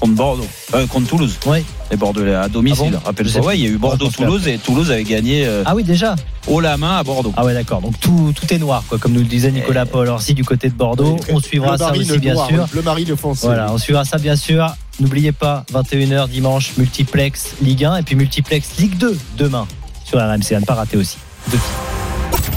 [0.00, 1.36] contre Bordeaux, euh, contre Toulouse.
[1.46, 1.64] Oui.
[1.90, 2.86] Les Bordelais à domicile.
[2.88, 3.76] Ah bon Rappelle-toi, ouais, il y a eu.
[3.78, 7.32] Bordeaux-Toulouse et Toulouse avait gagné euh, Ah oui, déjà haut la main à Bordeaux.
[7.36, 7.80] Ah ouais, d'accord.
[7.80, 10.68] Donc tout, tout est noir, quoi, comme nous le disait Nicolas Paul Orsi du côté
[10.68, 11.16] de Bordeaux.
[11.30, 12.66] On suivra Le ça aussi, bien noir, sûr.
[12.72, 13.46] Le marine foncé.
[13.46, 14.74] Voilà, on suivra ça bien sûr.
[15.00, 19.66] N'oubliez pas, 21h dimanche, multiplex Ligue 1 et puis multiplex Ligue 2 demain
[20.04, 20.54] sur RMC.
[20.54, 21.16] À ne pas rater aussi.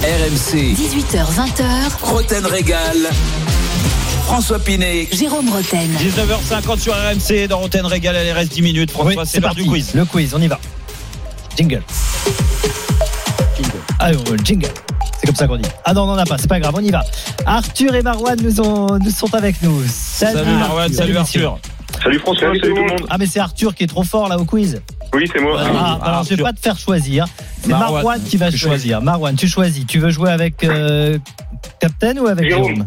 [0.01, 1.63] RMC, 18h20h,
[2.01, 2.97] Roten Régal.
[4.25, 5.89] François Pinet, Jérôme Roten.
[5.99, 8.91] 19h50 sur RMC dans Roten Régal, il reste 10 minutes.
[8.95, 9.63] Oui, François, c'est c'est l'heure parti.
[9.63, 9.93] du quiz.
[9.93, 10.59] Le quiz, on y va.
[11.57, 11.83] Jingle.
[13.99, 14.67] Ah, euh, jingle.
[15.19, 15.69] C'est comme ça qu'on dit.
[15.85, 17.03] Ah non, on n'en a pas, c'est pas grave, on y va.
[17.45, 19.81] Arthur et Marwan nous, ont, nous sont avec nous.
[19.87, 21.17] Salut, Salut Marwan, salut.
[21.17, 21.59] Arthur.
[22.01, 23.05] Salut François, salut, tout le monde.
[23.09, 24.81] Ah, mais c'est Arthur qui est trop fort là au quiz.
[25.13, 25.61] Oui, c'est moi.
[25.61, 26.45] Ah, alors je vais Arthur.
[26.45, 27.25] pas te faire choisir.
[27.61, 29.01] C'est Marwan, Marwan, qui va choisir.
[29.01, 29.85] Marwan, tu choisis.
[29.85, 31.17] Tu veux jouer avec euh,
[31.79, 32.85] Captain ou avec Jérôme?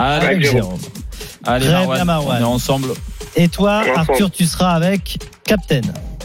[0.00, 0.60] Avec Jérôme.
[0.60, 0.78] Jérôme.
[1.44, 2.36] Allez Très Marwan, bien, Marwan.
[2.38, 2.88] on est ensemble.
[3.36, 3.98] Et toi, Ensemble.
[4.10, 5.80] Arthur, tu seras avec Captain.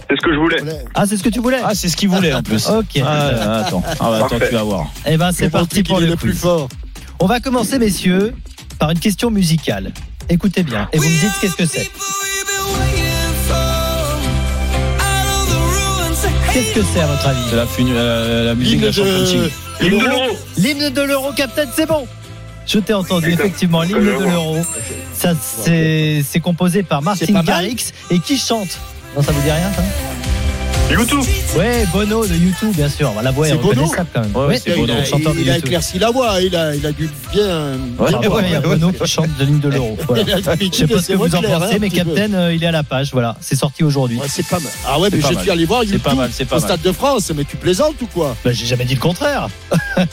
[0.10, 0.58] C'est ce que je voulais.
[0.94, 2.68] Ah, c'est ce que tu voulais Ah, c'est ce qu'il voulait en plus.
[2.70, 3.02] Ok.
[3.04, 4.48] Ah, attends, ah, ouais, attends, Parfait.
[4.50, 4.88] tu vas voir.
[5.06, 6.42] Eh ben, c'est parti pour le plus quiz.
[6.42, 6.68] fort.
[7.20, 8.34] On va commencer, messieurs,
[8.80, 9.92] par une question musicale.
[10.30, 11.90] Écoutez bien, et vous me dites qu'est-ce que c'est.
[16.54, 17.40] Qu'est-ce que c'est à votre avis?
[17.50, 17.66] C'est la,
[18.00, 19.52] euh, la musique de la Champions de- League.
[19.82, 20.20] L'hymne de l'Euro.
[20.24, 20.38] l'euro.
[20.58, 22.08] L'hymne de l'euro, Captain, c'est bon
[22.68, 24.58] Je t'ai entendu, effectivement, l'hymne de l'euro.
[25.14, 27.42] Ça, c'est composé par Martin.
[27.44, 27.92] Garrix.
[28.12, 28.80] Et qui chante?
[29.16, 29.84] Non, ça vous dit rien, ça?
[30.92, 31.24] YouTube.
[31.58, 33.12] Ouais, Bono de YouTube, bien sûr.
[33.22, 34.36] La voix est C'est Bono reconnaissable quand même.
[34.36, 36.92] Ouais, Ouais, c'est Il Bono, a, il a éclairci la voix, il a, il a
[36.92, 37.72] dû bien.
[37.98, 38.36] Ouais, bien voir.
[38.42, 39.98] ouais, il y a Bono qui chante de l'hymne de l'euro.
[40.08, 40.24] Voilà.
[40.24, 41.90] Je sais pas ce que vous en clair, pensez, hein, mais.
[41.90, 43.10] Captain, euh, il est à la page.
[43.12, 44.18] Voilà, c'est sorti aujourd'hui.
[44.20, 44.72] Ouais, c'est pas mal.
[44.88, 46.70] Ah ouais, mais je suis allé voir C'est YouTube pas mal, c'est pas au mal.
[46.70, 49.50] Stade de France, mais tu plaisantes ou quoi Bah, j'ai jamais dit le contraire.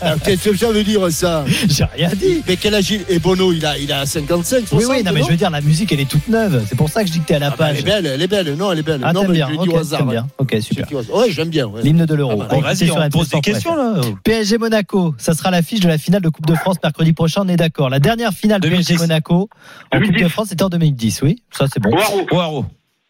[0.00, 2.42] Ah, Qu'est-ce que ça veut dire ça J'ai rien dit.
[2.48, 5.22] Mais quel âge Et Bono, il a, il a 55, 60 Oui, oui, non, mais
[5.22, 6.64] je veux dire, la musique, elle est toute neuve.
[6.68, 7.80] C'est pour ça que je dis que t'es à la Ah bah, elle page.
[7.80, 8.54] est belle, elle est belle.
[8.56, 9.00] Non, elle est belle.
[9.04, 9.48] Ah, non, mais bien.
[9.52, 10.04] je dis au hasard.
[10.06, 10.26] bien.
[10.38, 10.86] Ok, super.
[10.92, 11.66] Ouais, j'aime bien.
[11.66, 11.82] ouais.
[11.82, 12.42] L'hymne de l'euro.
[12.42, 14.00] Ah bah, Vas-y, on pose des questions là.
[14.24, 17.48] PSG Monaco, ça sera l'affiche de la finale de Coupe de France mercredi prochain, on
[17.48, 17.90] est d'accord.
[17.90, 18.86] La dernière finale 2010.
[18.86, 19.48] PSG Monaco
[19.92, 20.22] en Coupe 2010.
[20.24, 21.90] de France c'était en 2010, oui, ça c'est bon.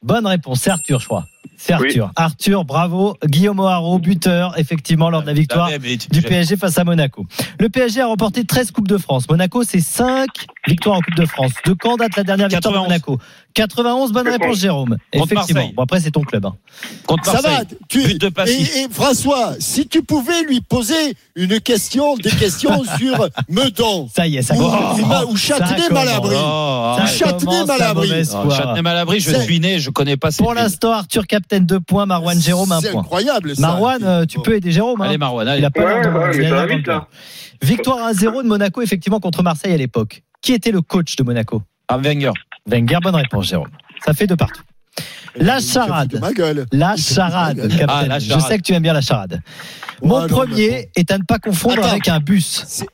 [0.02, 1.26] Bonne réponse, c'est Arthur, je crois.
[1.56, 1.86] C'est Oui.
[1.88, 2.10] Arthur.
[2.16, 3.16] Arthur, bravo.
[3.24, 5.70] Guillaume O'Haraud, buteur, effectivement, lors de la victoire
[6.10, 7.24] du PSG face à Monaco.
[7.60, 9.28] Le PSG a remporté 13 Coupes de France.
[9.28, 10.28] Monaco, c'est 5
[10.66, 11.52] victoires en Coupe de France.
[11.64, 12.88] De quand date la dernière victoire de 91.
[12.88, 13.18] Monaco
[13.54, 14.96] 91, bonne réponse, Jérôme.
[15.12, 15.70] Effectivement.
[15.76, 16.46] Bon, après, c'est ton club.
[16.46, 16.54] hein.
[17.06, 18.52] Contre Ça va, tu, But de et,
[18.84, 24.38] et François, si tu pouvais lui poser une question, des questions sur Meudon Ça y
[24.38, 24.98] est, ça ou, commence.
[25.28, 26.34] ou- ou Châtenay-Malabry.
[26.34, 26.96] Oh,
[27.66, 28.08] Malabry.
[28.08, 28.56] mauvaise Oh, foi.
[28.56, 32.38] Châtenay-Malabry, je suis né, je connais pas ces Pour l'instant, Arthur Captain 2 points, Marwan
[32.38, 33.00] Jérôme 1 C'est point.
[33.00, 33.62] incroyable ça.
[33.62, 35.00] Marwan, euh, tu peux aider Jérôme.
[35.00, 35.06] hein.
[35.06, 35.64] Allez Marwan, Il allez.
[35.64, 37.06] a pas Ouais, l'air de- ouais, il a dans le vite, là.
[37.08, 37.68] club.
[37.70, 40.22] Victoire 1-0 de Monaco, effectivement, contre Marseille à l'époque.
[40.42, 41.62] Qui était le coach de Monaco?
[41.88, 42.32] Ah, Wenger.
[42.66, 43.70] Wenger, bonne réponse, Jérôme.
[44.04, 44.60] Ça fait de partout.
[45.36, 46.18] La de charade.
[46.20, 46.66] ma gueule.
[46.70, 47.78] La de charade, ma gueule.
[47.78, 47.94] Captain.
[47.98, 49.40] Ah, la Je sais que tu aimes bien la charade.
[50.02, 51.92] Ouais, Mon non, premier est à ne pas confondre Attends.
[51.92, 52.84] avec un bus.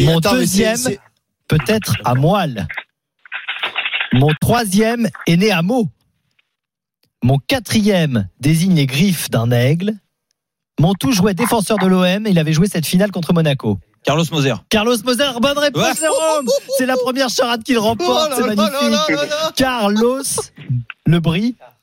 [0.00, 1.00] Mon attends, deuxième, c'est- c'est-
[1.46, 2.66] peut-être à moelle.
[4.14, 5.88] Mon troisième est né à Meaux.
[7.22, 9.94] Mon quatrième désigne les griffes d'un aigle.
[10.80, 12.26] Mon tout jouait défenseur de l'OM.
[12.26, 13.78] Il avait joué cette finale contre Monaco.
[14.04, 14.54] Carlos Moser.
[14.68, 15.94] Carlos Moser, bonne réponse, Ouais.
[16.00, 16.46] Jérôme.
[16.76, 18.30] C'est la première charade qu'il remporte.
[18.32, 19.30] Oh C'est là là magnifique.
[19.30, 19.52] là.
[19.54, 20.22] Carlos,
[21.06, 21.20] le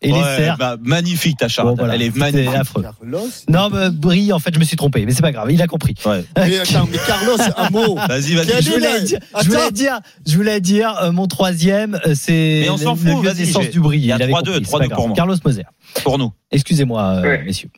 [0.01, 0.57] et les Ouais, cerfs.
[0.57, 1.71] bah, magnifique ta charade.
[1.75, 2.55] Bon, voilà, Elle est magnifique.
[2.55, 2.83] affreux.
[2.83, 3.27] Carlos.
[3.49, 5.67] Non, mais bris, en fait, je me suis trompé, mais c'est pas grave, il a
[5.67, 5.93] compris.
[6.05, 6.23] Ouais.
[6.37, 7.95] Mais attends, mais Carlos, un mot.
[7.95, 8.61] Vas-y, vas-y.
[8.61, 12.61] Je voulais le- dire, je voulais dire, je voulais dire, euh, mon troisième, euh, c'est
[12.63, 13.97] Mais on s'en le- fout, le vas-y, naissance j'ai- du bris.
[13.99, 14.97] il y a Il avait 3-2, compris, c'est 3-2 pas grave.
[14.97, 15.15] pour moi.
[15.17, 15.63] Carlos Moser.
[16.03, 16.31] Pour nous.
[16.51, 17.43] Excusez-moi, euh, Ouais.
[17.43, 17.69] messieurs.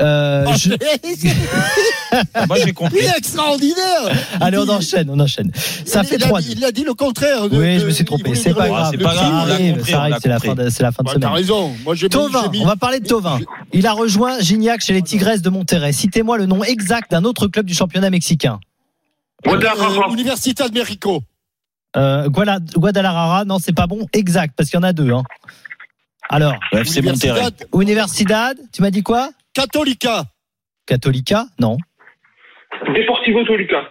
[0.00, 0.70] Euh, Oh, je-
[2.34, 2.98] Ah, Moi, j'ai compris.
[3.00, 4.10] Il est extraordinaire.
[4.40, 5.50] Allez, on enchaîne, on enchaîne.
[5.86, 7.48] Ça il- fait il a 3 dit- Il a dit le contraire.
[7.48, 8.24] de- Oui, je me suis trompé.
[8.24, 8.90] voulait C'est pas grave.
[8.92, 9.14] c'est l'a
[10.08, 10.48] l'a c'est la compris.
[10.48, 11.28] fin de, c'est la fin de Bah, semaine.
[11.28, 11.72] T'as raison.
[11.84, 13.38] Moi, j'ai mis- Tovin, j'ai mis- on va parler de Tovin.
[13.72, 15.92] Il a rejoint Gignac chez les Tigresses de Monterrey.
[15.92, 18.60] Citez-moi le nom exact d'un autre club du championnat mexicain.
[19.46, 19.58] Euh,
[20.12, 21.22] Universidad de Mexico.
[21.96, 24.06] Euh, Guadalajara, non, c'est pas bon.
[24.12, 25.10] Exact, parce qu'il y en a deux.
[25.12, 25.22] hein.
[26.28, 27.40] Alors, Le FC Monterrey.
[27.40, 29.30] Universidad Universidad, tu m'as dit quoi?
[29.56, 30.24] Católica.
[30.86, 31.78] Católica Non.
[32.94, 33.90] Deportivo Toluca.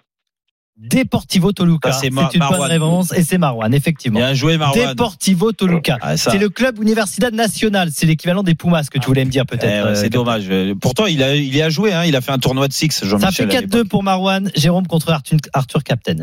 [0.78, 1.92] Deportivo Toluca.
[1.94, 2.16] Ça, c'est une
[2.50, 4.20] bonne réponse et c'est Marwan, effectivement.
[4.20, 4.90] Bien joué, Marwan.
[4.90, 5.98] Deportivo Toluca.
[6.02, 6.18] Ah.
[6.18, 7.90] C'est le club Universidad Nacional.
[7.92, 9.86] C'est l'équivalent des Pumas que tu voulais me dire Eh peut-être.
[9.88, 10.50] euh, c'est dommage.
[10.82, 11.94] Pourtant, il, a, il y a joué.
[11.94, 12.04] Hein.
[12.06, 13.86] Il a fait un tournoi de six, Ça fait à l'époque.
[13.86, 16.18] 4-2 pour Marwan, Jérôme contre Arthur, Arthur Captain.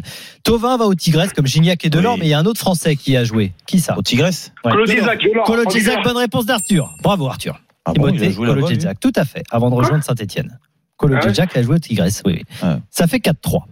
[0.45, 2.21] Tovin va au Tigres comme Gignac et Delors, Oui.
[2.21, 3.53] mais il y a un autre Français qui a joué.
[3.67, 3.99] Qui ça?
[3.99, 4.73] Au Tigresse Ouais.
[4.73, 5.27] Claude Isaac.
[5.47, 6.95] Colo Gisac, bonne réponse d'Arthur.
[7.03, 7.59] Bravo Arthur.
[7.85, 9.01] Ah bon, il a Timothée joué là-bas, lui Kolodziejczak.
[9.01, 10.59] Tout à fait, avant de rejoindre Saint-Etienne.
[10.97, 12.43] Kolodziejczak a joué au Tigres, oui.
[12.63, 12.69] oui.
[12.91, 13.63] Ça fait 4-3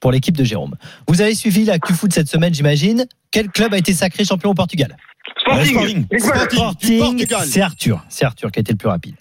[0.00, 0.74] pour l'équipe de Jérôme.
[1.08, 3.06] Vous avez suivi l'actu foot cette semaine, j'imagine.
[3.30, 4.96] Quel club a été sacré champion au Portugal?
[5.38, 6.06] Sporting.
[6.18, 8.04] Sporting, c'est Arthur.
[8.08, 9.14] C'est Arthur qui a été le plus rapide.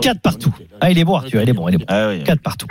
[0.00, 0.54] 4 partout.
[0.80, 2.24] Ah, il est bon, Arthur, il est bon, il est bon.
[2.24, 2.68] 4 partout.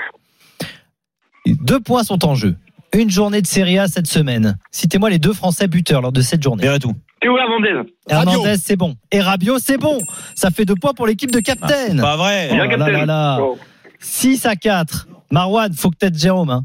[1.45, 2.55] Deux points sont en jeu.
[2.93, 4.57] Une journée de Serie A cette semaine.
[4.71, 6.63] Citez-moi les deux Français buteurs lors de cette journée.
[6.63, 6.93] Verretou.
[7.25, 7.89] Théo Hernandez.
[8.07, 8.95] Hernandez, c'est bon.
[9.11, 9.97] Et Rabiot, c'est bon.
[10.35, 11.97] Ça fait deux points pour l'équipe de Captain.
[11.97, 12.49] Ah, pas vrai.
[12.51, 13.05] Oh Bien, là là Captain.
[13.07, 13.37] là.
[13.41, 13.57] Oh.
[13.99, 15.07] 6 à 4.
[15.31, 16.51] Marwan, faut que t'aides Jérôme.
[16.51, 16.63] hein.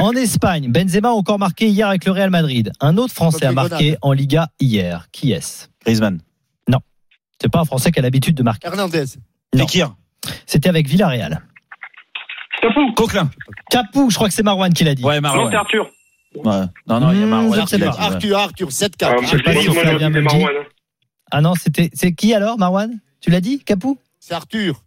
[0.00, 2.72] En Espagne, Benzema a encore marqué hier avec le Real Madrid.
[2.80, 5.06] Un autre Français a marqué en Liga hier.
[5.12, 5.68] Qui est-ce?
[5.84, 6.20] Griezmann.
[6.68, 6.78] Non.
[7.40, 8.66] C'est pas un Français qui a l'habitude de marquer.
[8.66, 9.04] Hernandez.
[9.54, 9.64] Non.
[9.64, 9.94] Fekir.
[10.46, 11.40] C'était avec Villarreal.
[12.60, 12.92] Capou.
[12.96, 13.30] Coquelin.
[13.70, 15.04] Capou, je crois que c'est Marwan qui l'a dit.
[15.04, 15.50] Ouais, Non, Marwan.
[15.50, 15.88] c'est Arthur.
[16.44, 16.66] Ouais.
[16.86, 17.58] Non, non, il y a Mmh, ouais.
[17.58, 19.04] Arthur, Arthur, 7-4.
[19.04, 19.16] Ah.
[21.30, 22.98] Ah non, c'était c'est qui alors, Marwan?
[23.20, 23.98] Tu l'as dit, Capou?
[24.18, 24.82] C'est Arthur.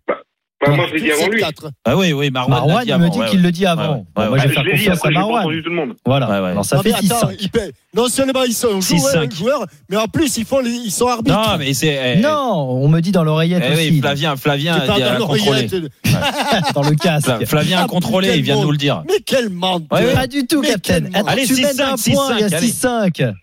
[0.61, 1.41] Bah, moi, je l'ai dit avant lui.
[1.41, 1.69] 7-4.
[1.85, 2.51] Ah oui, oui, Marwan.
[2.59, 3.45] Marwan, l'a dit il me dit ouais, qu'il ouais.
[3.45, 3.81] le dit avant.
[3.83, 4.63] Ouais, ouais, Bon, ouais, moi, je vais Je faire
[4.99, 5.95] confiance à monde.
[6.05, 6.29] Voilà.
[6.29, 6.49] Ouais, ouais.
[6.51, 9.33] Alors ça fait 6 attends, 5 il paie- non seulement ils sont joueurs, 6-5.
[9.35, 11.35] joueurs, mais en plus ils, font les- ils sont arbitres.
[11.35, 12.17] Non, mais c'est.
[12.17, 12.53] eh, Non,
[12.83, 14.01] on me dit dans l'oreillette Eh oui, aussi.
[14.01, 14.87] Flavien, Flavien a à
[15.17, 15.67] dans contrôler.
[15.67, 15.75] l'oreillette.
[16.75, 17.25] dans le casque.
[17.27, 19.03] Fla- Flavien a Ah, contrôlé, quel il vient de nous le dire.
[19.07, 20.13] Mais quel menteur.
[20.13, 21.05] Pas du tout, Captain.
[21.25, 23.33] Allez, tu 6-5, mènes d'un point, il y a 6-5, 6-5.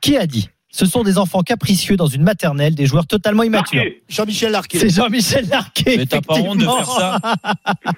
[0.00, 0.48] Qui a dit?
[0.70, 3.78] Ce sont des enfants capricieux dans une maternelle, des joueurs totalement immatures.
[3.82, 4.02] Larquet.
[4.08, 4.78] Jean-Michel Larquet.
[4.78, 5.94] C'est Jean-Michel Larquet.
[5.96, 7.18] Mais t'as pas honte de faire ça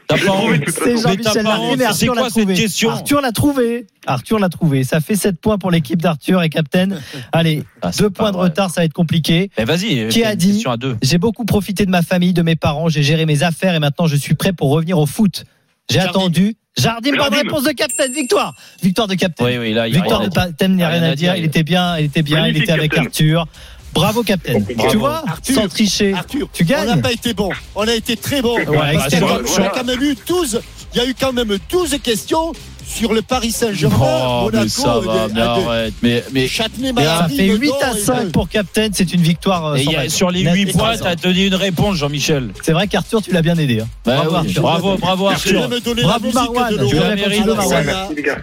[0.07, 2.55] T'as pas honte C'est Mais Jean-Michel Larquet, mais C'est Arthur l'a quoi cette trouvé.
[2.55, 3.87] question Arthur l'a trouvé.
[4.07, 4.85] Arthur l'a trouvé.
[4.85, 6.91] Ça fait 7 points pour l'équipe d'Arthur et Captain.
[7.33, 8.45] Allez, Ah, deux points de vrai.
[8.49, 9.51] retard, ça va être compliqué.
[9.59, 10.65] Eh vas-y, Qui a dit.
[11.03, 14.07] J'ai beaucoup profité de ma famille, de mes parents, j'ai géré mes affaires et maintenant
[14.07, 15.45] je suis prêt pour revenir au foot.
[15.91, 16.57] J'ai attendu.
[16.79, 18.09] Jardim, bonne réponse de Captain.
[18.09, 18.55] Victoire.
[18.83, 19.45] Victoire de Captain.
[19.45, 20.35] Oui, oui, là, il y a Victoire rien de.
[20.35, 21.37] Captain, il n'y a rien à dire.
[21.37, 22.97] Il était bien, il était bien, il était avec.
[22.97, 23.47] Arthur.
[23.93, 24.61] Bravo, Captain.
[24.89, 25.55] Tu vois, Arthur.
[25.57, 26.15] sans tricher.
[26.15, 27.03] Arthur, Tu on n'a gagnes.
[27.03, 27.51] pas été bon.
[27.75, 28.57] On a été très bon.
[28.57, 30.61] Ouais, y a quand même eu 12,
[30.95, 32.53] il y a eu quand même 12 questions
[32.95, 35.95] sur le Paris Saint-Germain, Oh, Monaco, mais ça va, mais arrête.
[36.03, 38.89] Mais, mais, Châtenay, Et ça Malabry, fait Meudon 8 à et- 5 pour Captain.
[38.93, 39.67] C'est une victoire.
[39.67, 42.51] euh, et y a- sur les Net 8 et points, t'as donné une réponse, Jean-Michel.
[42.63, 43.81] C'est vrai qu'Arthur, tu l'as bien aidé.
[43.81, 43.89] hein.
[44.05, 44.63] Bah Bravo, oui, Arthur.
[44.63, 45.69] bravo, bravo, Arthur.
[46.03, 46.75] Bravo, Marwan.
[46.89, 47.43] Tu l'as mérité,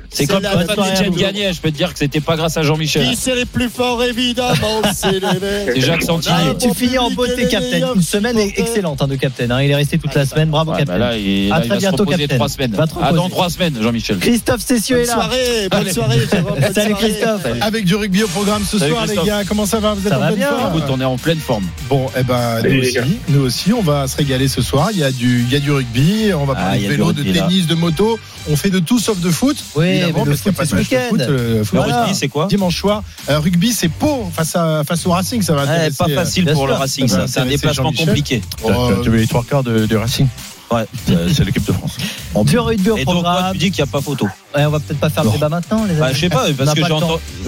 [0.10, 1.10] c'est comme quand soirée.
[1.18, 3.08] gagnait, je peux te dire que c'était pas grâce à Jean-Michel.
[3.10, 5.28] Qui c'est les plus forts, évidemment, c'est les.
[5.78, 6.36] C'est Jacques Santini.
[6.60, 7.93] Tu finis en beauté, Captain.
[7.95, 9.50] Une semaine excellente hein, de Captain.
[9.52, 9.62] hein.
[9.62, 10.50] Il est resté toute la semaine.
[10.50, 10.98] Bravo, Captain.
[10.98, 12.36] bah il, À très bientôt, Captain.
[12.36, 12.72] trois semaines.
[12.72, 13.30] Va te Ah, dans reposer.
[13.32, 14.18] trois semaines, Jean-Michel.
[14.38, 15.13] Christophe Cessieux Bonne est là.
[15.13, 15.91] soirée, bonne Allez.
[15.93, 16.93] soirée, bonne Salut soirée.
[17.11, 17.41] Christophe.
[17.61, 19.41] Avec du rugby au programme ce Salut, soir, les gars.
[19.47, 20.49] Comment ça va Vous êtes Ça en va pleine bien.
[20.49, 21.65] forme on est en pleine forme.
[21.89, 24.89] Bon, eh ben, Salut, nous aussi, nous aussi, on va se régaler ce soir.
[24.93, 27.13] Il y a du, il y a du rugby, on va Ah, parler de vélo,
[27.13, 27.41] de là.
[27.41, 28.19] tennis, de moto.
[28.49, 29.57] On fait de tout sauf de foot.
[29.75, 32.45] Oui, évidemment, parce qu'il y a pas de match foot, euh, Le rugby, c'est quoi
[32.47, 35.41] Dimanche soir, Euh, rugby, c'est Pau face, à, face au Racing.
[35.41, 36.73] Ça va intéresser, Pas facile pour le.
[36.73, 37.25] Racing, Ça.
[37.27, 38.41] C'est un déplacement compliqué.
[38.65, 40.27] euh, tu veux les trois quarts de Racing
[40.70, 40.86] Ouais.
[41.34, 41.97] C'est l'équipe de France.
[42.43, 43.51] Du rugby au Et donc, toi, programme.
[43.53, 44.28] tu dis qu'il n'y a pas photo.
[44.55, 46.15] Ouais, on va peut-être pas faire le débat maintenant, les Bah, amis.
[46.15, 46.80] je sais pas, On parce n'a que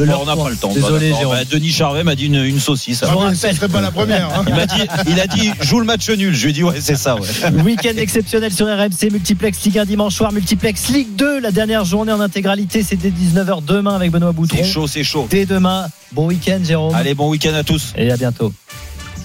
[0.04, 0.72] leur on n'a pas le temps.
[0.74, 1.18] Désolé, Bah.
[1.30, 3.04] Bah, Denis Charvet m'a dit une, une saucisse.
[3.04, 4.30] Ah, ce serait pas la première.
[4.34, 4.46] hein.
[4.48, 6.34] Il m'a dit, il a dit, joue le match nul.
[6.34, 7.28] Je lui ai dit, ouais, c'est ça, ouais.
[7.64, 12.12] Week-end exceptionnel sur RMC, multiplex Ligue 1 dimanche soir, multiplex Ligue 2, la dernière journée
[12.14, 14.58] en intégralité, c'est dès 19h demain avec Benoît Boutron.
[14.58, 15.28] C'est chaud, c'est chaud.
[15.30, 16.96] Dès demain, bon week-end Jérôme.
[16.96, 17.94] Allez, bon week-end à tous.
[17.98, 18.54] Et à bientôt.